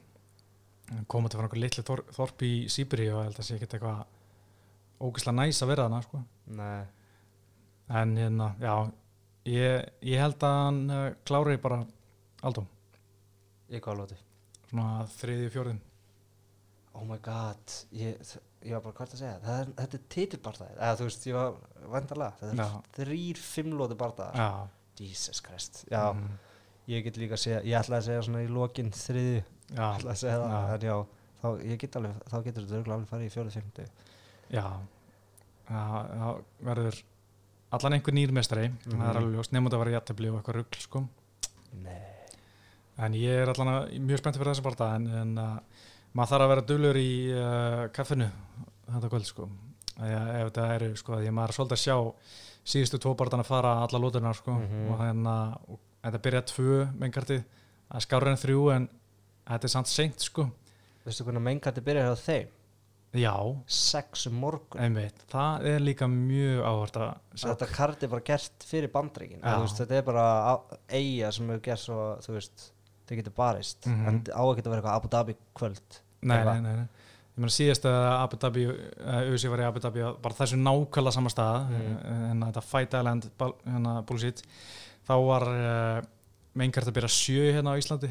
[1.11, 3.57] Koma til að fara einhver litli þor, þorp í Sýbri og ég held að sé
[3.57, 4.05] ekkert eitthvað
[5.07, 6.23] ógislega næs að vera þarna sko.
[6.57, 6.85] Nei,
[8.01, 8.77] en hérna, já
[9.51, 11.83] ég, ég held að hann uh, klári bara
[12.47, 12.67] Aldó,
[13.73, 14.19] ég hvað lóti
[14.69, 15.96] svona þriði fjórðin Oh
[17.17, 18.21] my god Ég,
[18.67, 19.35] ég var bara hvað að segja?
[19.45, 21.57] Það er, Þetta er titilbardaðið Eða þú veist, ég var
[21.97, 24.41] vandarlega Þetta er þrýr fimmlóti bardaðar.
[24.41, 25.83] Já, Jesus Christ.
[25.93, 26.39] Já, mm,
[26.95, 29.99] ég get líka að segja Ég ætla að segja svona í lokin þriði já, Ég
[30.01, 30.73] ætla að segja það.
[30.77, 30.97] En já,
[31.43, 31.49] þá,
[31.83, 33.87] get alveg, þá getur þetta örugglega alveg farið í fjóruð fimmtu.
[34.57, 34.67] Já.
[35.67, 36.41] Það það
[36.71, 36.99] verður
[37.77, 39.17] allan einhver nýrmestari mm það er Mhm.
[39.21, 41.03] alveg ljóst, nefnum að vera jættabli og eitthvað rugl sko.
[41.83, 42.03] Nei.
[42.99, 45.59] En ég er allan að, mjög spenntið fyrir þessa barða en, en uh,
[46.17, 48.29] maður þarf að vera dullur í uh, kaffinu
[48.87, 49.49] þetta kvöld sko.
[49.97, 51.97] Eða, ef þetta eru, sko, því að maður er svolítið að sjá
[52.67, 54.83] síðustu tvo barðan að fara alla lótunar sko, Mhm.
[54.93, 57.43] og þannig að þetta byrja tvö mennkartið,
[57.89, 58.89] það er skárið en þrjú en
[59.47, 60.49] þetta er samt seint sko.
[61.07, 62.53] Veistu hvernig mengarti byrjar hjá þeim?
[63.17, 63.33] já,
[63.67, 68.67] Sex um morgun einmitt, það er líka mjög áhvert að Þetta kart er bara gert
[68.69, 70.25] fyrir bandreikin Þetta er bara
[70.91, 72.67] eiga sem hefur gert svo Þú veist,
[73.09, 74.07] þau getur barist Mhm.
[74.09, 77.05] En á að vera eitthvað Abu Dhabi kvöld Nei, nei, nei, nei.
[77.37, 81.67] Ég meina síðast að uh, USA var í Abu Dhabi bara þessu nákvæmlega sama stað
[81.69, 81.97] mm.
[82.33, 84.41] en þetta Fight Island hérna, bullshit,
[85.05, 85.99] þá var uh,
[86.57, 88.09] meinkart að byrja sjö hérna á Íslandi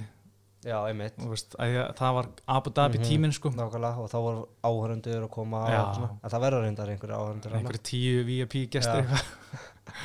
[0.65, 3.07] já, einmitt veist, að það var Abu Dhabi Mhm.
[3.09, 5.81] tíminn sko nákvæmlega og þá voru áhörundur að koma Já.
[6.23, 9.05] en það verður reyndar einhverju áhörundur einhverju tíu VIP gestir Já.
[9.05, 9.25] eitthvað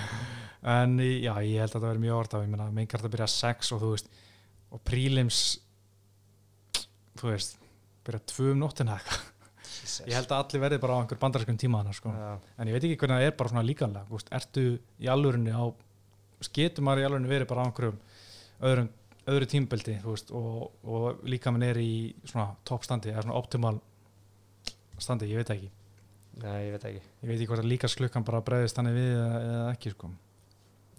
[0.80, 3.72] en já, ég held að það verði mjög orð ég meina, meinkart að byrja sex
[3.72, 4.11] og þú veist,
[4.70, 5.40] og prílims
[7.20, 7.56] þú veist
[8.07, 8.98] byrja tvö um nóttina
[10.09, 12.86] ég held að allir verði bara á einhver bandarískun tíma hana sko, en ég veit
[12.86, 14.64] ekki hvernig það er bara svona líkanlega, ertu
[15.01, 15.64] í alvörinni á,
[16.55, 18.01] getur maður í alvörinni verið bara á einhverjum
[18.61, 18.90] öðrum
[19.30, 19.46] öðru
[20.05, 23.76] veist, og, og líka minn er í svona toppstandi eða svona optimal
[25.01, 25.70] standi, ég veit ekki.
[26.40, 27.01] Nei, ég veit ekki.
[27.22, 30.11] Ég veit ekki hvort að líka slukkan bara bregðist þannig við eða, eða ekki sko.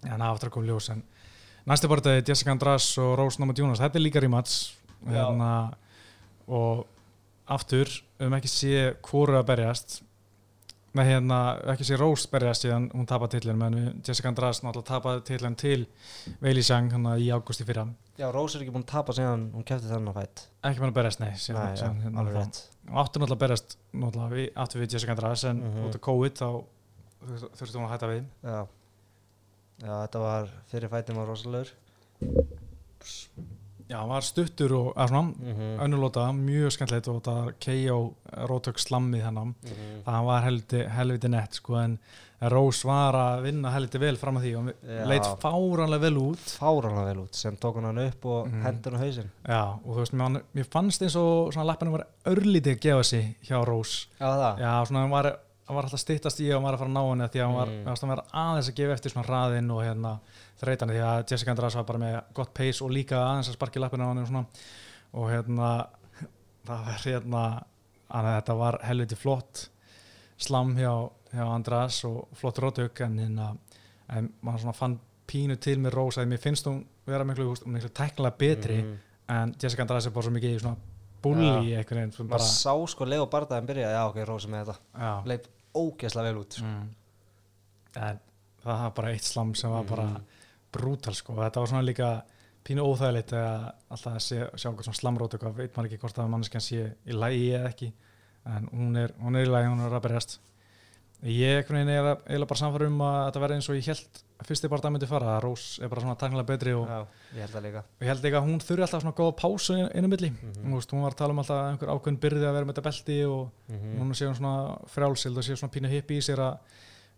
[0.05, 1.03] En það aftur að koma ljós en
[1.69, 4.23] næstu bortið Jessica András og Rose Namath Jonas þetta er líka
[5.01, 5.13] Já.
[5.17, 5.51] hérna,
[6.47, 6.85] og
[7.51, 7.85] aftur
[8.19, 10.01] höfum ekki sé hvori að berjast.
[10.91, 11.37] Með hérna,
[11.71, 15.85] ekki sé Rose berjast síðan hún tapaði tillin við- Jessica András náttúrulega tapaði tillin til
[16.41, 17.85] Veili Sjang hérna í ágúst í fyrra.
[18.19, 20.97] Já, Rós er ekki búin að tapa síðan hún kefti þennan fætt ekki með að
[20.99, 22.43] berjast, nei, síðan, Nei, síðan, já, hérna,
[22.91, 25.85] áttu náttúrulega berjast náttúrulega við, áttu við Jessica András en Mhm.
[25.87, 26.63] út af COVID þá
[27.55, 28.25] þurfti hún að hætta við.
[28.43, 28.67] Já,
[29.87, 31.71] já þetta var fyrir fættum var rosalegur
[33.91, 35.79] Já, hann var stuttur og mm -hmm.
[35.83, 38.13] önnulóta, mjög skemmtilegt og þetta K.O.
[38.47, 39.55] rótök slammið hennan
[40.05, 41.99] það var helviti, helviti nett sko, en
[42.41, 45.05] Rós var að vinna helviti vel fram að því og Já.
[45.05, 48.63] leit fáranlega vel út Fáranlega vel út sem tók hann upp og Mhm.
[48.63, 52.05] hendur hann hausinn Já, og þú veist, mér, mér fannst eins og svona lappinu var
[52.25, 55.23] örlítið að gefa sig hjá Rós Já, það Já, svona hann var,
[55.67, 57.45] hann var alltaf stittast í að hann var að fara að ná henni því að
[57.45, 57.83] hann var, Mm.
[57.83, 57.85] mm.
[58.01, 60.19] hann var aðeins að gefa eftir svona hraðinn og hérna
[60.61, 63.81] þreytandi því að Jessica András var bara með gott pace og líka aðeins að sparki
[63.81, 64.45] lappinu á hann og svona
[65.13, 65.69] og hérna
[66.67, 67.43] það var hérna
[68.11, 69.65] að þetta var helviti flott
[70.41, 70.91] slam hjá,
[71.33, 73.51] hjá András og flott rótök en hérna
[74.11, 74.99] en maður svona fann
[75.31, 78.97] pínu til með Rós að mér finnst hún vera miklu, miklu teknilega betri Mhm.
[79.31, 80.75] en Jessica András er bara svo mikið í svona
[81.21, 84.49] einhvern veginn sem Maður bara, sá sko leið og bardaðin byrja Já, ok, Rós er
[84.51, 85.47] með þetta já, Leit
[85.77, 86.87] ógeðslega vel út mm.
[88.01, 88.19] en
[88.63, 90.30] það var bara eitt slam sem var bara Mhm.
[90.71, 91.33] Brútal sko.
[91.37, 92.11] Og þetta var svona líka
[92.67, 96.19] pínu óþægilegt að alltaf að sé, sjá einhvern svona slamrót eitthvað, veit maður ekki hvort
[96.21, 97.91] að manneskjan sé í lægi eða ekki.
[98.51, 100.39] En hún er, hún er í lægi, hún er að berjast
[101.21, 104.63] ég er að- eiginlega bara samfara um að þetta verði eins og ég held fyrst
[104.65, 107.05] ég bara það myndi fara, að Rós er bara svona taknilega betri og Já,
[107.35, 107.77] ég held það líka.
[107.85, 110.73] og ég held ekki að hún þurfi alltaf svona góða pásu inn- innum milli, mm
[110.73, 113.19] veist, hún var að tala um alltaf einhver ákveðin byrði að vera með þetta belti
[113.29, 116.57] og núna sé hún svona frjálsild og sé svona pínu hippi í sér að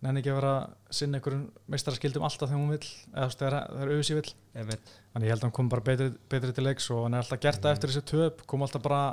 [0.04, 1.44] nenni ekki að vera að sinna einhverjum
[1.74, 3.56] meistaraskildum alltaf þegar hún vill eða þú veist, þegar
[3.94, 4.90] auðvitað vill Einmitt.
[5.14, 7.40] þannig ég held að hún kom bara betri, betri til leiks og hann er alltaf
[7.46, 7.78] gert það Mhm.
[7.78, 9.04] eftir þessi töp kom alltaf bara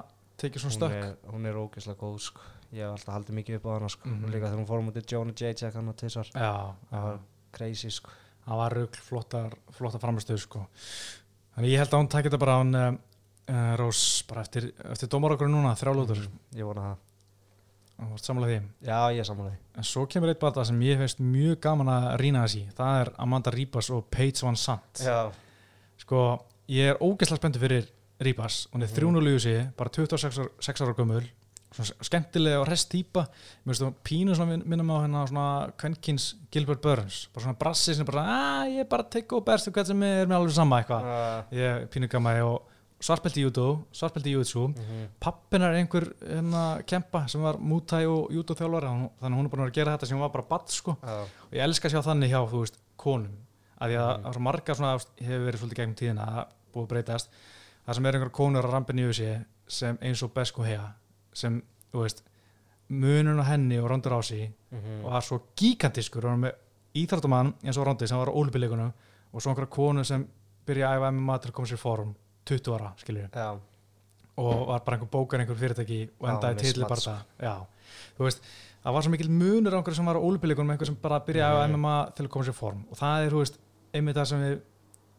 [0.41, 2.41] tekið svona stökk er, hún er ógeðslega góð sko.
[2.73, 4.09] Ég hef alltaf haldið mikið upp á hana sko.
[4.09, 4.31] Mhm.
[4.31, 5.53] Líka þegar hún fór mútið Jonah J.
[5.61, 7.19] Jack hann á tvisar já, Það var
[7.53, 8.11] crazy sko.
[8.47, 10.67] það var rugl flottar, flottar framistöð sko.
[11.57, 12.97] þannig ég held að hún takit þetta bara hún uh,
[13.53, 16.57] uh, Rós bara eftir, eftir dómarokkur núna þrjálótur, mm.
[16.57, 16.97] Mhm.
[18.01, 18.69] Það og vart samlega því?
[18.89, 22.07] Já, ég er samanlega en svo kemur eitt bara sem ég finnst mjög gaman að
[22.23, 25.03] rýna þessi, það er Amanda Ribas og Paige Van Sant.
[25.05, 25.31] Já,
[26.01, 26.23] Sko,
[26.69, 27.91] ég er ógeðslega spenntur fyrir
[28.21, 28.95] Ribas, hún er Mhm.
[28.97, 31.27] 300 í sig, bara 26 ára- 6 ára gömul,
[31.73, 33.27] svona skemmtilega og rest típa,
[33.65, 37.59] mér finnst þú pínu svona min- minnum á hérna svona Kvenkins Gilbert Burns, bara svona
[37.59, 38.25] brassi sem bara,
[38.65, 41.03] að ég er bara að tekka og berstu hvað sem er með alveg sama eitthvað,
[41.05, 42.63] uh, ég er pínu gammaði og
[43.01, 45.05] svartbelti judo, svartbelti í jutsu mhm.
[45.23, 48.91] pappin er einhver hérna kempa sem var mútæ og judo þjálfari
[49.23, 50.97] þannig hún er búin að gera þetta sem hún var bara badd sko.
[51.01, 53.39] Já, og ég elska að sjá þannig hjá, veist, konum.
[53.81, 57.31] Að því að svo margar svona, hefur verið svolítið gegnum tíðina að búið breytast.
[57.87, 59.39] Það sem er einhver konur að rampin í USA
[59.71, 60.91] sem eins og Besku Hea
[61.33, 61.57] sem,
[61.95, 62.21] þú veist,
[62.91, 65.05] munun á henni og rondur á sig mhm.
[65.05, 66.27] og það er svo gigantískur
[66.99, 68.91] íþróttumann eins og rondi sem var á ólupillegunum
[69.31, 70.25] og svo einhverja konu sem
[70.67, 72.11] byrja að æfa MMA til að koma sér í form
[72.49, 72.95] 20 ára,
[74.41, 76.85] og var bara einhver bókar einhver fyrirtæki og endaði til
[78.17, 78.43] þú veist,
[78.85, 81.61] það var svo mikil munur á einhverju sem var á ólupillegunum, einhver sem bara byrjaði
[81.61, 81.75] að Mhm.
[81.77, 82.85] MMA til að koma sér form.
[82.91, 83.59] Og það er, þú veist,
[83.93, 84.61] einmitt það sem við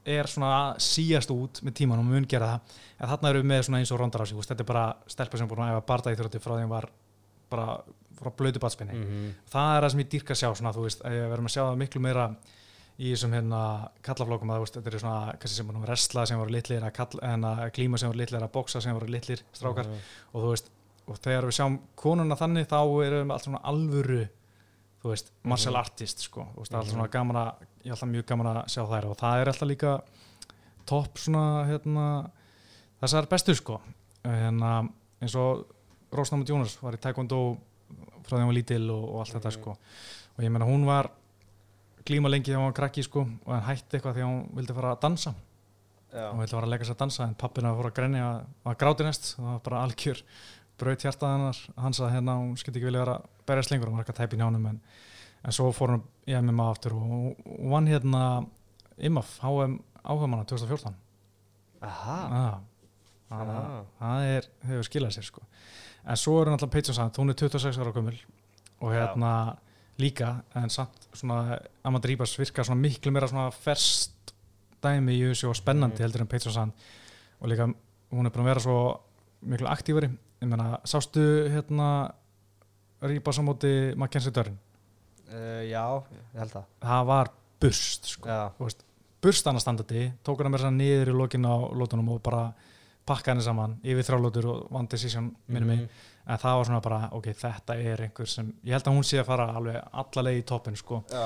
[0.05, 3.63] er svona síast út með tímanum og mun gera það, en þarna eru við með
[3.65, 6.11] svona eins og rondar á sig, þetta er bara stelpa sem búin að æfa barða
[6.11, 6.89] í þrjótti frá því að var
[7.51, 7.67] bara
[8.21, 9.29] frá blödu batspinni mhm.
[9.51, 11.55] það er það sem ég dýrka að sjá svona, þú veist, að við verum að
[11.55, 12.25] sjá það miklu meira
[13.01, 13.61] í þessum hérna
[14.05, 16.83] kallaflókum að þetta er svona, kannski sem að resla sem voru litlir,
[17.73, 19.97] klíma sem voru litlir, að boksa sem voru litlir strákar Mhm.
[20.33, 20.69] og þú veist,
[21.07, 24.29] og þegar við sjáum konuna þannig þá erum við allt svona alvöru
[25.01, 25.81] þú veist, martial Mhm.
[25.81, 26.93] artist sko, þú veist, allt Mhm.
[26.93, 29.67] svona gaman að ég er alltaf mjög gaman að sjá þær og það er alltaf
[29.67, 30.01] líka
[30.85, 32.29] topp svona hérna,
[33.01, 33.81] þessar bestu sko
[34.23, 34.89] hérna,
[35.21, 35.65] eins og
[36.11, 37.57] Rósnáma Jónas var í taekwondo
[38.23, 39.61] frá því hún var lítil og, og allt þetta Mhm.
[39.61, 41.09] sko og ég meina hún var
[42.11, 44.93] glíma lengi þegar hún var krakki sko og hann hætti eitthvað að hún vildi fara
[44.95, 45.33] að dansa.
[46.11, 46.25] Já.
[46.27, 48.25] og vildi fara að leika sér að dansa en pappina fór að grenja
[48.67, 50.23] að gráti næst og það var bara algjör
[50.81, 51.61] braut hjartað hennar.
[51.79, 54.35] Hans að hérna hún skildi ekki vilja vera berjast lengur hún var ekki að tæpa
[54.35, 54.81] í njánum en,
[55.47, 58.25] en svo fór hún í MMA aftur og, og vann hérna
[58.99, 60.99] IMAF HM áhugamanna 2014
[61.81, 62.17] Aha.
[63.31, 65.43] ah, það, er, hefur skilað sér sko.
[66.03, 68.17] En svo er hún alltaf Peitjón Sand, hún er 26 ára gömul
[68.81, 69.31] og hérna
[70.01, 74.33] líka en samt svona Amanda Ribas virkar svona miklu meira svona ferst
[74.81, 76.03] dæmi í þessu og spennandi Mhm.
[76.07, 76.71] heldur en Peitjón Sand
[77.41, 77.67] og líka
[78.11, 78.77] hún er búin að vera svo
[79.45, 80.09] miklu aktífari
[80.41, 81.21] ég meina, sástu
[81.53, 82.11] hérna
[83.01, 84.57] Ribas á móti Mackenzie Dörrin
[85.31, 86.63] Uh, já, ég held það.
[86.83, 87.29] það var
[87.61, 88.27] burst sko
[89.21, 92.53] burst hann að standandi, tók hann að vera niður í lokin á lótunum og bara
[93.07, 95.89] pakka henni saman yfir þrjálótur og vann decision minni mig, Mhm.
[96.27, 99.19] En það var svona bara ok, þetta er einhver sem, ég held að hún sé
[99.21, 101.23] að fara alveg alla leið í toppin sko Já.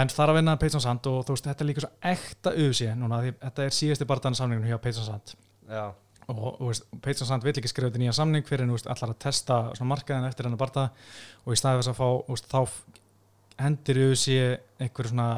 [0.00, 2.54] en það er að vinna Peidsson Sand og þú veist, þetta er líka svo ekta
[2.56, 5.34] UFC núna, því þetta er síðasti barðan samningun hjá Peidsson Sand
[5.68, 5.84] Já.
[6.32, 10.28] og Peidsson Sand vill ekki skrifa þetta nýja samning fyrir en allar að testa markaðin
[10.30, 10.88] eftir hennar barða
[11.44, 12.60] og í staði þess að fá, veist, þá
[13.64, 14.34] hendir UFC
[14.82, 15.28] einhver svona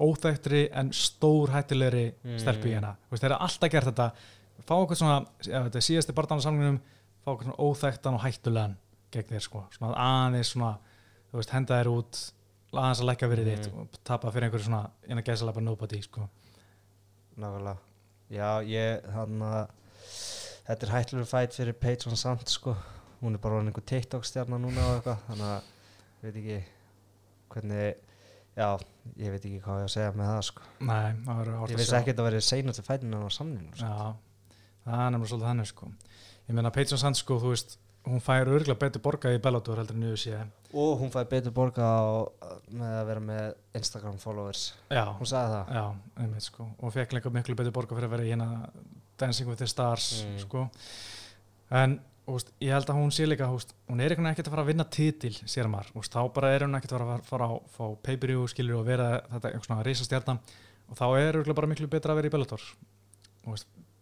[0.00, 2.38] óþægtri en stór hættilegri Mm.
[2.40, 2.74] stelpu í
[3.10, 4.10] veist, þeir eru alltaf gert þetta
[4.66, 6.80] fá okkur svona, ef þetta er síðasti barðan samningunum
[7.26, 8.76] fá okkur svona óþægtan og hættulegan
[9.10, 10.72] gegn þér sko, svona aðeins svona,
[11.32, 12.20] þú veist, henda þér út
[12.76, 13.78] aðeins að lækka verið þitt Mm.
[13.82, 16.28] og tapa fyrir einhverju svona, innan gæðsalega bara nobody sko.
[17.36, 17.76] Nákvæmlega.
[18.30, 19.70] Já, ég, þannig að
[20.66, 22.74] þetta er hættilegur fætt fyrir Patreon samt, sko.
[23.22, 25.62] Hún er bara orðin einhver TikTok-stjarnar núna og eitthvað, þannig að
[26.16, 26.58] ég veit ekki
[27.54, 27.96] hvernig,
[28.56, 28.68] já,
[29.22, 30.62] ég veit ekki hvað ég á að segja með það, sko.
[30.80, 31.98] Nei, það verður Ég að vissi sjá.
[32.00, 33.86] ekki að þetta verið seinast fætinu á samninu, sko.
[33.86, 34.52] Já,
[34.84, 35.90] það er nefnilega svolítið þannig sko.
[36.46, 37.76] Ég meina Peyton Sand sko, þú veist
[38.06, 40.34] hún fær örgulega betur borgað í Bellator heldur en UFC
[40.76, 42.06] Og hún fæði betur borga á,
[42.70, 43.46] með að vera með
[43.80, 44.66] Instagram followers.
[44.92, 45.72] Já, Hún sagði það.
[45.74, 45.84] já,
[46.22, 48.68] einmitt sko og fekk líka miklu betur borgað fyrir að vera í hérna
[49.18, 50.38] Dancing with the Stars Mm.
[50.44, 50.66] sko
[51.70, 54.70] en veist, ég held að hún sé líka veist, hún er ekkert að fara að
[54.70, 57.84] vinna titil sér maður, þá bara er hún ekkert að fara að fara á fá
[58.02, 60.38] pay-per-view skilur og vera þetta einhvern svona reisastjarnan
[60.90, 62.62] og þá er örgulega bara miklu betra að vera í Bellator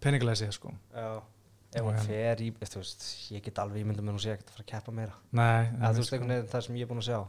[0.00, 1.22] peningilega séð sko Já.
[1.74, 3.04] Ef hún fer í, þú veist,
[3.34, 5.16] ég get alveg ímyndum en hún sé ekkert að fara að keppa meira.
[5.34, 7.20] Nei, þú einmitt, veist, veginn það sem ég er búin að sjá.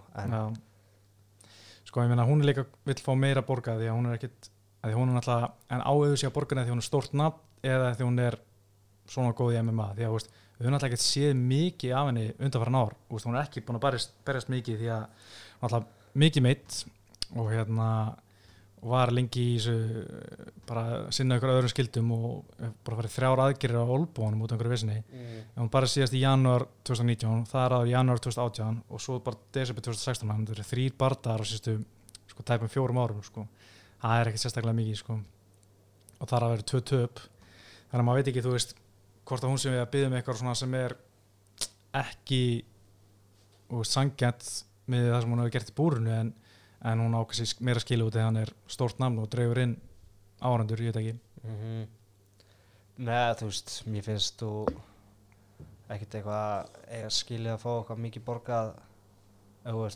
[1.85, 4.49] Sko, ég meina, hún er líka vill fá meira borgað því að hún er ekkit
[4.85, 7.93] að hún er náttúrulega, en áauðu sér að borgað því hún er stórt nafn eða
[7.95, 8.37] því hún er
[9.09, 12.25] svona góð í MMA því að veist, við höfum náttúrulega ekkert séð mikið af henni
[12.37, 15.05] undanfæran ár, þú veist, hún er ekki búin að berjast, berjast mikið því að
[15.63, 16.77] náttúrulega mikið meitt
[17.35, 17.89] og hérna
[18.85, 19.75] var lengi í þessu
[20.67, 22.55] bara að sinna ykkur öðrum skildum og
[22.85, 25.37] bara farið þrjár aðgerir á olbúanum út af einhverju vissinni mm.
[25.55, 29.41] en hún bara síðast í janúar 2019 það er á janúar 2018 og svo bara
[29.57, 31.77] desember 2016 þannig að það eru þrýr bardaðar á síðustu
[32.31, 33.47] sko tæpum fjórum árum sko.
[34.03, 35.17] það er ekkert sérstaklega mikið sko.
[36.19, 38.77] og það er að vera tvö töp þannig að maður veit ekki þú veist
[39.25, 40.97] hvort að hún sem við að byggja með eitthvað svona sem er
[41.95, 42.43] ekki
[43.85, 44.49] sangjant
[44.91, 46.33] með það sem hún hefur gert í búrunu en,
[46.85, 49.77] en hún ákvæmst meira skilu út þegar hann er stórt namn og dreifur inn
[50.45, 51.19] árandur, ég veit ekki.
[51.45, 51.85] Mm
[52.97, 54.49] Nei, þú veist, mér finnst þú
[55.91, 58.69] ekkert eitthvað eiga skilið að fá eitthvað mikið borgað.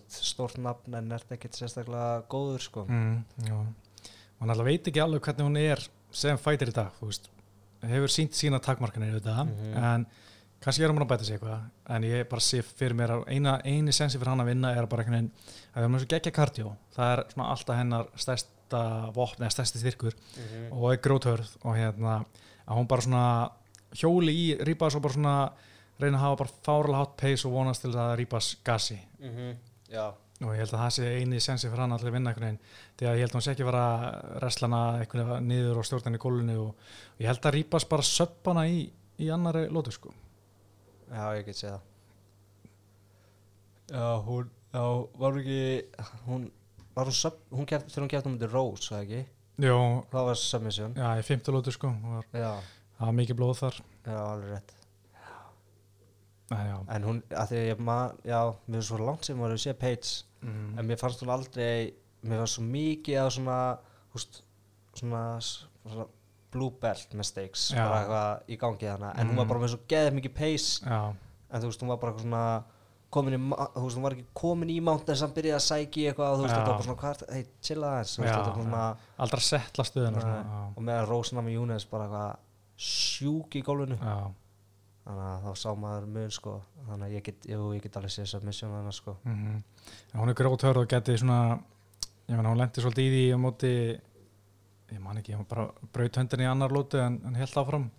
[0.09, 2.83] Stórt nafn en ert ekkert sérstaklega góður sko.
[2.89, 3.23] mm,
[3.53, 7.29] og hann alltaf veit ekki alveg hvernig hún er sem fætir í dag veist,
[7.85, 9.77] hefur sínt sína takmarkanir auðvitað, Mhm.
[9.77, 10.05] en
[10.63, 13.25] kannski er hann búin að bæta sig eitthvað en ég bara sé fyrir mér að
[13.31, 15.31] eina, eini sensi fyrir hann að vinna er bara einhvern veginn
[15.71, 18.83] að það er mjög svo geggja kardjó það er svona alltaf hennar stærsta
[19.15, 22.19] vopn eða stærsti styrkur mm og er gróthörð og hérna
[22.67, 23.25] að hún bara svona
[23.97, 25.35] hjóli í Rýbas og bara svona
[25.99, 28.99] reyna að hafa bara fárlega hátt pace og vonast til að Rýbas gasi.
[29.89, 30.05] Já,
[30.45, 32.59] og ég held að það sé eini sensi fyrir hann allir vinna einhvern veginn
[32.99, 33.85] því að ég held að hún sé ekki vera
[34.43, 36.69] reslana einhvern veginn niður og stjórnan í gólunni og,
[37.17, 38.85] og ég held að Rýbas bara söpp hana í,
[39.19, 40.13] í annari lótu sko
[41.09, 41.85] já, ég get séð það.
[43.89, 44.83] Já, hún, já,
[45.17, 45.61] var hún ekki
[46.27, 46.47] hún,
[46.95, 49.21] var hún sub, hún keft, þegar hún kefti um þetta Rose, það ekki?
[49.59, 49.77] Jó,
[50.11, 50.93] Það var submission.
[50.95, 52.51] Já, í fimmtu lótu sko var, Já,
[52.99, 53.79] það var mikið blóð þar.
[54.05, 54.75] Já, alveg rétt.
[56.49, 58.39] Nei, já, En hún, að því að ég maður, já,
[58.69, 60.13] mér er svo langt sem var að sé Paige.
[60.41, 60.69] Mm.
[60.79, 61.91] En mér fannst hún aldrei,
[62.23, 63.57] mér fannst svo mikið af svona,
[64.15, 64.39] húst,
[64.97, 66.07] svona, svona
[66.51, 69.49] blue belt mistakes, bara eitthvað í gangi þannig, en hún var Mhm.
[69.53, 71.13] bara með svo geðið mikið pace, já,
[71.51, 72.63] en þú veist, hún var bara svona,
[73.11, 76.35] komin í, þú veist, hún var ekki komin í en samt byrjaði að sæki eitthvað,
[76.37, 78.17] þú veist, þetta var svona, er- hei, chilla aðeins,
[79.19, 79.83] aldrei að setla
[80.49, 82.37] já, og meðan Rósna með Júnes bara eitthvað
[82.77, 84.31] sjúk í gólfinu, já,
[85.05, 88.11] þannig að þá sá maður mun, sko, þannig að ég get, jú, ég get alveg
[88.13, 89.15] séð submission þannig, sko.
[89.25, 89.63] mm
[90.19, 91.59] hún er gróthörð og geti svona
[92.29, 93.71] ég meina hún lendi svolítið í því á móti
[94.91, 97.89] ég man ekki, hún bara braut höndin í annar lóti en, en held áfram.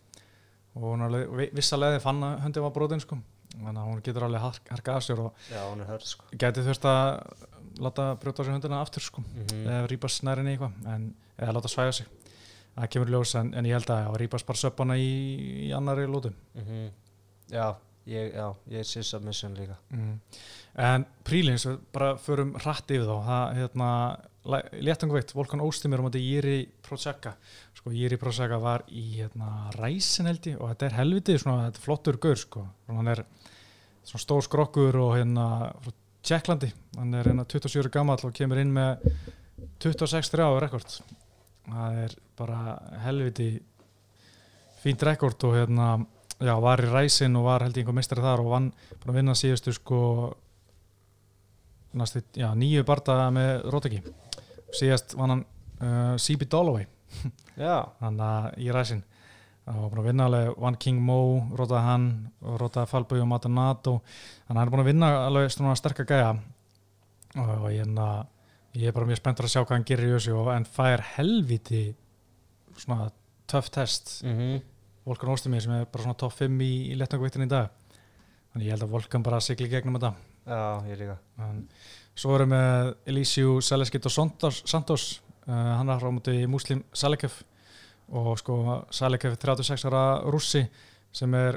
[0.77, 3.19] Og hún alveg, vi- vissa leiði fann að höndin var brotin sko.
[3.51, 6.25] Þannig að hún getur alveg hark- harkað sér og Já, er hörð sko.
[6.39, 7.09] gæti þurft að
[7.83, 11.93] láta brjóta sér höndina aftur sko mm eða rýpast nærinni eitthvað en, eða láta svæga
[11.93, 12.07] sig.
[12.77, 15.09] Það kemur ljós en, en ég held að já, rýpast bara söppana í,
[15.67, 16.35] í annari lótum
[17.51, 17.75] Já,
[18.07, 19.77] ég, já, ég sé submission líka.
[19.91, 20.21] Mm.
[20.79, 23.17] en prílins, bara förum hratt yfir þá.
[23.27, 23.89] Það, hérna,
[24.81, 27.35] léttangveitt Volkan Óstimir á móti Jiri Prosecka
[27.77, 31.83] sko, Jiri Prosecka var í hérna, ræsin held ég og þetta er helviti svona, þetta
[31.83, 33.25] er flottur gaur sko, hann er
[34.01, 35.49] svona stór skrokkur og hérna
[35.85, 36.69] frá Tjekklandi,
[36.99, 39.07] hann er hérna 27 ára gamall og kemur inn með
[39.81, 40.97] 26-3 á rekord
[41.71, 42.59] það er bara
[43.05, 43.51] helviti
[44.83, 45.89] fínt rekord og hérna
[46.41, 48.71] já, var í ræsin og var held ég einhver mistari þar og vann
[49.01, 50.01] búin að vinna síðustu sko
[51.97, 54.03] næstu, já, nýju bardaga með Róteki
[54.77, 55.45] síðast vann hann
[55.83, 56.87] uh, CB Dolloway
[57.61, 59.03] Já, þannig að í ræsin.
[59.71, 61.21] Og búin að vinna alveg vann King Mo,
[61.59, 62.07] rótaði hann
[62.41, 66.31] rótaði Falbjörn og Matanato þannig að hann er búin að vinna alveg svona sterkar gæja.
[67.39, 68.09] Og, ég, na,
[68.75, 71.05] ég er bara mjög spenntur að sjá hvað hann gerir í þessu og en fær
[71.15, 71.85] helviti
[72.79, 73.11] svona
[73.51, 74.21] töff test.
[74.27, 74.61] Mm
[75.01, 77.71] Volkan Óstumir sem er bara svona top 5 í, í letnangveitin í dag.
[78.53, 80.13] Þannig ég held að Volkan bara sigli gegnum þetta
[80.51, 81.17] já, ég líka.
[81.47, 81.63] En
[82.19, 85.09] svo erum við Elísiu Saleskit og Santos, Santos.
[85.47, 87.41] Uh, hann er frá múti Muslim Salekef
[88.13, 88.57] og sko
[88.93, 90.61] Salekef er 36 ára rússi
[91.17, 91.57] sem er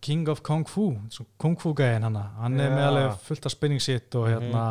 [0.00, 0.92] King of Kung Fu
[1.36, 2.16] Kung Fu gæðin hann.
[2.38, 2.76] Hann er Já.
[2.76, 4.64] með alveg fullt af spinning shit og hérna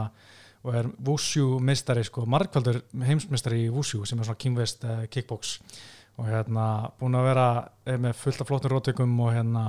[0.67, 5.05] og er Wushu mistari sko, margkvældur heimsmistari í Wushu sem er svona King West uh,
[5.11, 5.57] kickbox.
[6.17, 7.47] Og hérna búin að vera
[7.85, 9.65] er með fullt af flottum rótökum og hérna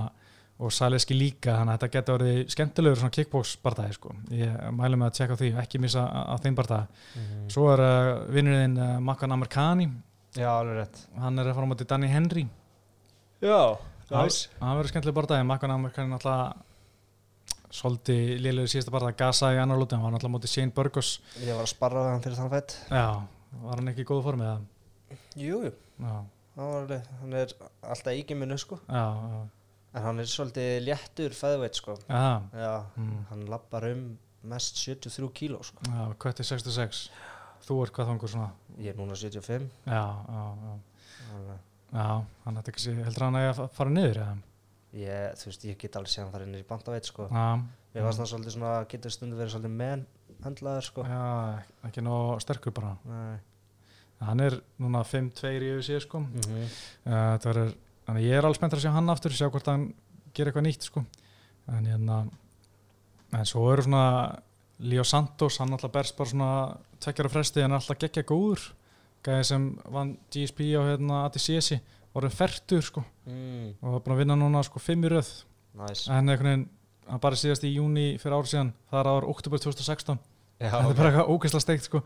[0.58, 4.14] og Saleski líka, þannig að þetta getur orðið skemmtilegur svona kickbox barndagi sko.
[4.34, 8.74] ég mælu með að tjekka því, ekki missa á þeim barndagi svo er uh, vinnurinn
[8.78, 9.88] uh, Makan Amerikani,
[10.36, 10.98] Já, alveg rétt.
[11.18, 12.44] Hann er að fara á móti Danny Henry.
[13.42, 13.78] Já,
[14.10, 14.36] Næs.
[14.60, 16.52] hann verður skemmtileg barndagi, Makan Amerikani náttúrulega
[17.78, 21.14] svolítið lélugur síðasta barndagi, gasa í annar lúti hann var náttúrulega móti Shane Burgos.
[21.42, 22.76] Ég var að sparra við hann fyrir þann fætt.
[22.90, 23.06] Já,
[23.64, 25.18] var hann ekki í góðu formið eða?
[25.38, 25.72] Jú, jú,
[26.04, 26.16] já,
[26.58, 28.80] hann, er alltaf í giminu sko.
[28.86, 29.40] Já, já,
[29.98, 31.96] En hann er svolítið léttur feðveit sko.
[32.06, 33.22] Já, Já, mm.
[33.32, 34.04] hann lappar um
[34.46, 35.82] mest 73 kíló sko.
[35.90, 37.08] Já kvötti 66
[37.66, 38.50] þú ert hvað þangur svona?
[38.78, 41.56] Ég er núna 75 já, já, já,
[41.92, 42.06] já
[42.44, 44.36] hann ætti ekki heldur hann að ég fara niður eða?
[44.98, 47.26] Ég, þú veist, ég get alveg séð hann farið inn í bandaveit sko.
[47.28, 47.48] Já,
[47.92, 50.06] Mér varst það svolítið svona, getur stundu verið svolítið menn
[50.44, 51.04] handlaður sko.
[51.08, 51.26] Já,
[51.88, 52.94] ekki nóg sterkur bara.
[53.08, 53.36] Nei.
[54.22, 56.22] Hann er núna 5-2 í UFC sko.
[56.24, 56.72] mm -hmm.
[57.04, 57.74] uh, það er,
[58.08, 59.86] þannig að ég er alveg spenntur að sjá hann aftur sjá hvort hann
[60.32, 61.04] gerir eitthvað nýtt sko.
[61.68, 62.22] en hérna
[63.36, 64.38] en svo eru svona
[64.78, 66.50] Leo Santos, hann alltaf berst bara svona
[67.02, 68.62] tveggjara fresti en er alltaf geggja góður.
[69.26, 71.80] Gæði sem vann GSP á hérna ATCS
[72.14, 73.02] orðin fertur sko.
[73.26, 75.32] Mm, og var búin að vinna núna sko 5 í röð.
[75.78, 76.66] Næs en einhvern veginn,
[77.10, 80.18] hann bara síðast í júni fyrir árið síðan, það er ára oktober 2016
[80.58, 82.00] Já, þetta er bara eitthvað ógeðslega steikt sko.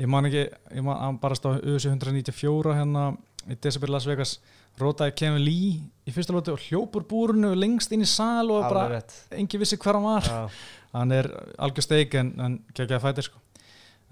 [0.00, 3.04] ég man ekki, ég man hann bara stáð USA 194 hérna
[3.50, 4.38] í December Las Vegas,
[4.80, 8.74] rótaði Kevin Lee í fyrsta lóti og hljópur búrunu lengst inn í sal og Alveg
[8.74, 9.16] bara rétt.
[9.34, 10.28] engi vissi hver hann var.
[10.28, 13.42] Já, hann er algjör steik en, en geggjaði fætir sko.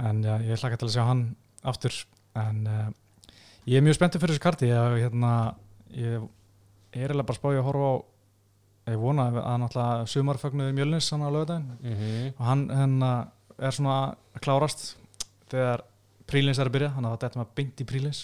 [0.03, 1.25] en ja, ég hlakka til að sjá hann
[1.63, 1.99] aftur.
[2.39, 2.87] En uh,
[3.69, 4.71] ég er mjög spenntur fyrir þessu karti.
[4.71, 5.35] Ég, hérna,
[5.95, 6.27] ég er
[7.05, 7.95] eiginlega bara spáði að horfa á
[8.93, 13.11] ég vona að hann alltaf sumarfögnuði mjölnis hann á lögadaginn mm og hann hérna,
[13.63, 13.99] er svona
[14.35, 14.97] að klárast
[15.53, 15.85] þegar
[16.27, 16.95] prílins er að byrja.
[16.97, 18.23] Hann að þetta með beint í prílins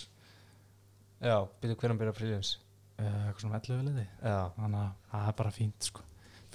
[1.18, 2.54] Já, byrju hvernig byrja prílins
[2.98, 4.04] eitthvað svona 11 liði.
[4.22, 6.02] Já, þannig að það er bara fínt sko.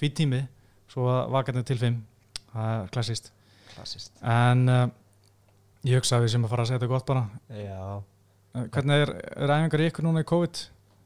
[0.00, 0.40] fínt tími,
[0.92, 1.96] svo vakarnir til 5
[2.54, 3.30] það er klassist
[3.74, 4.82] klassist en uh,
[5.88, 7.22] ég hugsa að við sem að fara að segja þetta gott bara.
[7.48, 7.86] Já.
[8.54, 10.60] Uh, hvernig er, er æfingar í ykkur núna í COVID?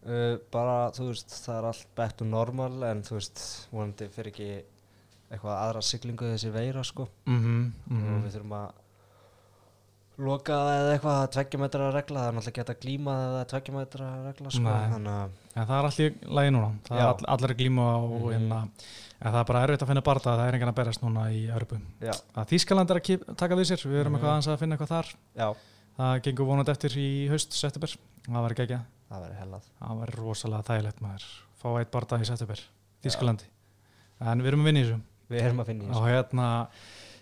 [0.09, 4.35] uh, Bara, þú veist, það er allt back to normal en þú veist, vonandi fyrir
[4.35, 4.51] ekki
[5.29, 7.09] eitthvað aðra siglingu þessi veira sko.
[7.29, 8.85] Mm og við þurfum að
[10.19, 14.07] loka eða eitthvað að tveggja metra regla það er náttúrulega geta glíma eða tveggja metra
[14.27, 16.09] regla sko þannig að ja, það er allt í
[16.39, 16.71] lagi núna.
[16.89, 17.09] Það er Já.
[17.13, 18.33] all, allir glíma og Mhm.
[18.35, 18.59] hérna,
[19.23, 21.41] ja, það er bara erfitt að finna barða það er engan að berast núna í
[21.55, 21.81] Örbu
[22.51, 23.85] Þískaland er að kip, taka við sér.
[23.87, 24.19] Við erum Mhm.
[24.19, 25.15] eitthvað aðeins að finna eitthvað þar.
[25.37, 25.55] Já,
[25.99, 27.89] það gengur vonandi eftir í haust september.
[28.29, 29.63] Það ekki ekki, það verður hellað.
[29.81, 31.25] Það var rosalega þægilegt maður.
[31.63, 32.61] Fá eitt barða í september
[33.03, 33.45] Þískalandi,
[34.21, 35.01] en við erum að vinna í þessu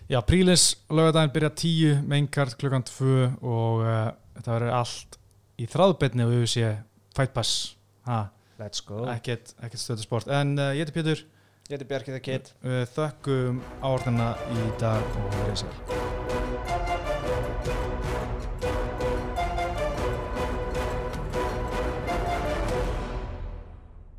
[0.07, 5.17] við já, prílis lögadaginn byrja 10 meinkart klukkan 2 og uh, þetta verður allt
[5.59, 6.69] í þráðbyrni og við sé
[7.17, 7.75] Fight Pass.
[8.07, 8.27] Ha,
[8.61, 9.03] let's go.
[9.11, 10.31] Ekkert, ekkert stöðu sport.
[10.31, 11.25] En uh, ég heiti Pétur,
[11.67, 17.16] ég heiti Bjarkið að Kitt uh, þökkum áorðina í dag og verið sér